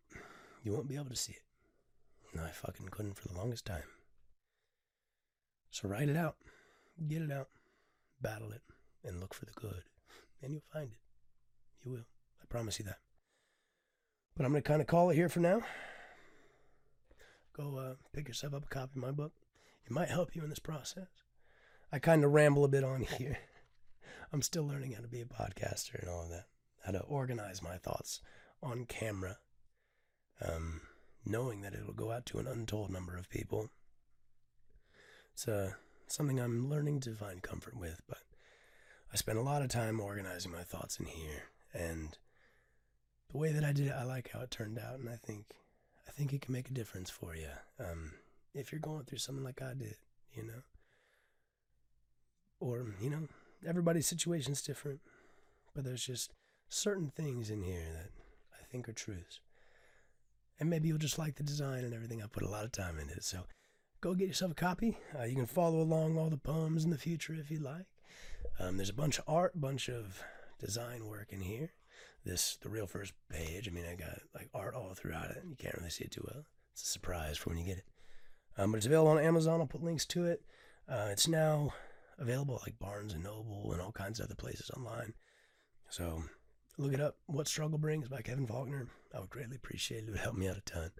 you 0.61 0.73
won't 0.73 0.89
be 0.89 0.95
able 0.95 1.11
to 1.11 1.15
see 1.15 1.31
it. 1.31 2.33
And 2.33 2.41
I 2.41 2.49
fucking 2.49 2.89
couldn't 2.89 3.15
for 3.15 3.29
the 3.29 3.37
longest 3.37 3.65
time. 3.65 3.87
So 5.71 5.87
write 5.87 6.09
it 6.09 6.17
out, 6.17 6.35
get 7.07 7.21
it 7.21 7.31
out, 7.31 7.47
battle 8.21 8.51
it, 8.51 8.63
and 9.05 9.21
look 9.21 9.33
for 9.33 9.45
the 9.45 9.53
good. 9.53 9.83
And 10.41 10.51
you'll 10.51 10.73
find 10.73 10.91
it. 10.91 10.99
You 11.85 11.91
will. 11.91 12.07
I 12.41 12.45
promise 12.49 12.77
you 12.77 12.83
that. 12.83 12.99
But 14.35 14.45
I'm 14.45 14.51
going 14.51 14.63
to 14.63 14.67
kind 14.67 14.81
of 14.81 14.87
call 14.87 15.09
it 15.09 15.15
here 15.15 15.29
for 15.29 15.39
now. 15.39 15.61
Go 17.55 17.77
uh, 17.77 17.93
pick 18.13 18.27
yourself 18.27 18.53
up 18.53 18.65
a 18.65 18.67
copy 18.67 18.93
of 18.95 19.03
my 19.03 19.11
book. 19.11 19.33
It 19.85 19.91
might 19.91 20.09
help 20.09 20.35
you 20.35 20.43
in 20.43 20.49
this 20.49 20.59
process. 20.59 21.09
I 21.91 21.99
kind 21.99 22.23
of 22.23 22.31
ramble 22.31 22.65
a 22.65 22.69
bit 22.69 22.83
on 22.83 23.01
here. 23.17 23.37
I'm 24.31 24.41
still 24.41 24.65
learning 24.65 24.93
how 24.93 25.01
to 25.01 25.07
be 25.07 25.21
a 25.21 25.25
podcaster 25.25 25.99
and 25.99 26.09
all 26.09 26.23
of 26.23 26.29
that 26.29 26.45
how 26.83 26.91
to 26.91 26.99
organize 26.99 27.61
my 27.61 27.77
thoughts 27.77 28.21
on 28.61 28.85
camera, 28.85 29.37
um, 30.41 30.81
knowing 31.25 31.61
that 31.61 31.73
it'll 31.73 31.93
go 31.93 32.11
out 32.11 32.25
to 32.27 32.39
an 32.39 32.47
untold 32.47 32.89
number 32.89 33.15
of 33.15 33.29
people. 33.29 33.69
It's 35.33 35.47
uh, 35.47 35.71
something 36.07 36.39
I'm 36.39 36.69
learning 36.69 36.99
to 37.01 37.15
find 37.15 37.41
comfort 37.41 37.75
with, 37.75 38.01
but 38.07 38.19
I 39.11 39.15
spend 39.15 39.37
a 39.37 39.43
lot 39.43 39.61
of 39.61 39.69
time 39.69 39.99
organizing 39.99 40.51
my 40.51 40.63
thoughts 40.63 40.99
in 40.99 41.05
here, 41.05 41.43
and 41.73 42.17
the 43.33 43.39
way 43.39 43.51
that 43.51 43.63
I 43.63 43.73
did 43.73 43.87
it, 43.87 43.95
I 43.97 44.03
like 44.03 44.29
how 44.31 44.41
it 44.41 44.51
turned 44.51 44.79
out, 44.79 44.99
and 44.99 45.09
I 45.09 45.15
think 45.15 45.45
I 46.07 46.11
think 46.11 46.31
it 46.31 46.41
can 46.41 46.53
make 46.53 46.69
a 46.69 46.73
difference 46.73 47.09
for 47.09 47.35
you. 47.35 47.49
Um, 47.79 48.13
if 48.53 48.71
you're 48.71 48.79
going 48.79 49.03
through 49.03 49.17
something 49.17 49.43
like 49.43 49.61
I 49.61 49.73
did, 49.73 49.95
you 50.33 50.43
know, 50.43 50.61
or 52.59 52.85
you 53.01 53.09
know, 53.09 53.27
everybody's 53.67 54.07
situation's 54.07 54.61
different, 54.61 54.99
but 55.73 55.83
there's 55.83 56.05
just 56.05 56.31
certain 56.69 57.09
things 57.09 57.49
in 57.49 57.63
here 57.63 57.87
that 57.93 58.11
I 58.53 58.63
think 58.71 58.87
are 58.87 58.93
truths. 58.93 59.39
And 60.59 60.69
maybe 60.69 60.87
you'll 60.87 60.99
just 60.99 61.17
like 61.17 61.35
the 61.35 61.43
design 61.43 61.83
and 61.83 61.93
everything. 61.93 62.21
I 62.21 62.27
put 62.27 62.43
a 62.43 62.49
lot 62.49 62.63
of 62.63 62.71
time 62.71 62.99
into 62.99 63.15
it. 63.15 63.23
So 63.23 63.45
go 64.01 64.13
get 64.13 64.27
yourself 64.27 64.51
a 64.51 64.55
copy. 64.55 64.97
Uh, 65.19 65.23
you 65.23 65.35
can 65.35 65.47
follow 65.47 65.81
along 65.81 66.17
all 66.17 66.29
the 66.29 66.37
poems 66.37 66.85
in 66.85 66.91
the 66.91 66.97
future 66.97 67.33
if 67.33 67.49
you 67.49 67.57
like. 67.57 67.87
Um, 68.59 68.77
there's 68.77 68.89
a 68.91 68.93
bunch 68.93 69.17
of 69.17 69.25
art, 69.27 69.59
bunch 69.59 69.89
of 69.89 70.21
design 70.59 71.07
work 71.07 71.33
in 71.33 71.41
here. 71.41 71.71
This, 72.25 72.57
the 72.61 72.69
real 72.69 72.87
first 72.87 73.13
page. 73.29 73.67
I 73.67 73.71
mean, 73.71 73.85
I 73.85 73.95
got 73.95 74.19
like 74.33 74.49
art 74.53 74.75
all 74.75 74.93
throughout 74.93 75.31
it. 75.31 75.43
You 75.47 75.55
can't 75.57 75.75
really 75.75 75.89
see 75.89 76.05
it 76.05 76.11
too 76.11 76.25
well. 76.25 76.45
It's 76.71 76.83
a 76.83 76.87
surprise 76.87 77.37
for 77.37 77.49
when 77.49 77.59
you 77.59 77.65
get 77.65 77.77
it. 77.77 77.85
Um, 78.57 78.71
but 78.71 78.77
it's 78.77 78.85
available 78.85 79.11
on 79.11 79.19
Amazon. 79.19 79.59
I'll 79.59 79.67
put 79.67 79.83
links 79.83 80.05
to 80.07 80.25
it. 80.25 80.41
Uh, 80.87 81.07
it's 81.11 81.27
now 81.27 81.73
available 82.19 82.59
like 82.63 82.79
Barnes 82.79 83.13
and 83.13 83.23
Noble 83.23 83.71
and 83.73 83.81
all 83.81 83.91
kinds 83.91 84.19
of 84.19 84.25
other 84.27 84.35
places 84.35 84.69
online. 84.71 85.13
So 85.89 86.23
Look 86.77 86.93
it 86.93 86.99
up. 87.01 87.17
What 87.27 87.47
Struggle 87.47 87.77
Brings 87.77 88.07
by 88.07 88.21
Kevin 88.21 88.47
Faulkner. 88.47 88.87
I 89.13 89.19
would 89.19 89.29
greatly 89.29 89.57
appreciate 89.57 89.99
it. 89.99 90.07
It 90.07 90.11
would 90.11 90.19
help 90.19 90.35
me 90.35 90.47
out 90.47 90.57
a 90.57 90.61
ton. 90.61 90.91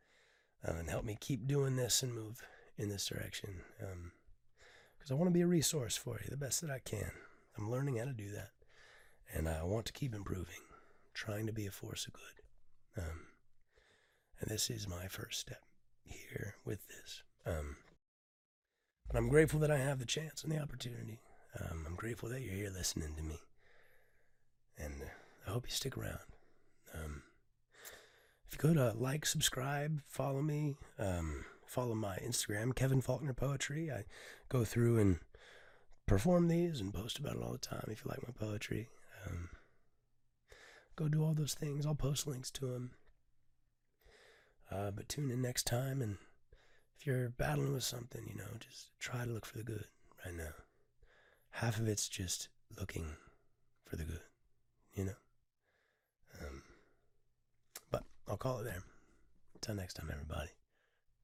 um, 0.66 0.78
and 0.78 0.90
help 0.90 1.04
me 1.04 1.18
keep 1.20 1.48
doing 1.48 1.76
this 1.76 2.04
and 2.04 2.14
move 2.14 2.42
in 2.78 2.90
this 2.90 3.08
direction. 3.08 3.62
Because 3.80 5.12
I 5.12 5.16
want 5.16 5.28
to 5.30 5.34
be 5.34 5.42
a 5.42 5.48
resource 5.48 5.98
for 5.98 6.20
you 6.24 6.30
the 6.30 6.38
best 6.38 6.62
that 6.62 6.70
I 6.70 6.80
can. 6.80 7.12
I'm 7.58 7.70
learning 7.70 7.98
how 7.98 8.06
to 8.06 8.14
do 8.14 8.32
that, 8.32 8.52
and 9.34 9.48
I 9.50 9.64
want 9.64 9.86
to 9.88 9.94
keep 9.94 10.14
improving, 10.16 10.62
trying 11.14 11.48
to 11.48 11.54
be 11.54 11.66
a 11.66 11.72
force 11.72 12.08
of 12.08 12.14
good. 12.14 13.04
Um, 13.04 13.22
and 14.40 14.50
this 14.50 14.70
is 14.70 14.88
my 14.88 15.08
first 15.08 15.40
step 15.40 15.62
here 16.04 16.56
with 16.66 16.88
this. 16.88 17.24
Um, 17.46 17.78
but 19.08 19.18
I'm 19.18 19.30
grateful 19.30 19.60
that 19.62 19.72
I 19.72 19.78
have 19.78 20.00
the 20.00 20.06
chance 20.06 20.44
and 20.44 20.52
the 20.52 20.62
opportunity. 20.62 21.20
Um, 21.60 21.86
I'm 21.86 21.96
grateful 21.96 22.30
that 22.30 22.42
you're 22.42 22.54
here 22.56 22.72
listening 22.72 23.16
to 23.16 23.24
me. 23.24 23.38
And 24.78 25.04
I 25.48 25.52
hope 25.52 25.66
you 25.68 25.72
stick 25.72 25.98
around. 25.98 26.20
Um, 26.94 27.24
if 28.48 28.54
you 28.54 28.70
go 28.70 28.74
to 28.74 28.98
like, 28.98 29.26
subscribe, 29.26 30.02
follow 30.08 30.42
me, 30.42 30.76
um, 31.00 31.46
follow 31.66 31.96
my 31.96 32.18
Instagram, 32.18 32.76
Kevin 32.76 33.02
Faulkner 33.02 33.34
Poetry. 33.34 33.92
I 33.92 34.06
go 34.50 34.64
through 34.64 35.00
and 35.00 35.20
perform 36.06 36.48
these 36.48 36.80
and 36.82 36.94
post 36.94 37.20
about 37.20 37.36
it 37.36 37.42
all 37.42 37.52
the 37.52 37.58
time 37.58 37.88
if 37.90 38.04
you 38.04 38.10
like 38.10 38.26
my 38.28 38.34
poetry. 38.34 38.90
Um, 39.26 39.50
go 40.96 41.08
do 41.08 41.24
all 41.24 41.34
those 41.34 41.54
things. 41.54 41.86
I'll 41.86 41.96
post 41.96 42.28
links 42.28 42.52
to 42.52 42.68
them. 42.68 42.92
Uh, 44.72 44.92
but 44.92 45.10
tune 45.10 45.30
in 45.30 45.42
next 45.42 45.68
time 45.68 46.02
and 46.02 46.18
if 47.04 47.08
you're 47.08 47.30
battling 47.30 47.74
with 47.74 47.84
something, 47.84 48.26
you 48.28 48.36
know, 48.38 48.48
just 48.60 48.98
try 49.00 49.26
to 49.26 49.30
look 49.32 49.46
for 49.46 49.58
the 49.58 49.64
good 49.64 49.86
right 50.26 50.36
now. 50.36 50.54
Half 51.52 51.80
of 51.80 51.88
it's 51.88 52.08
just 52.08 52.48
looking 52.80 53.08
for 53.86 53.98
the 53.98 54.06
good, 54.06 54.22
you 54.94 55.06
know? 55.06 55.16
Um, 56.42 56.64
but 57.92 58.04
I'll 58.28 58.38
call 58.38 58.60
it 58.60 58.64
there. 58.64 58.84
Until 59.54 59.76
next 59.76 59.96
time, 59.96 60.10
everybody. 60.12 60.50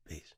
Peace. 0.07 0.33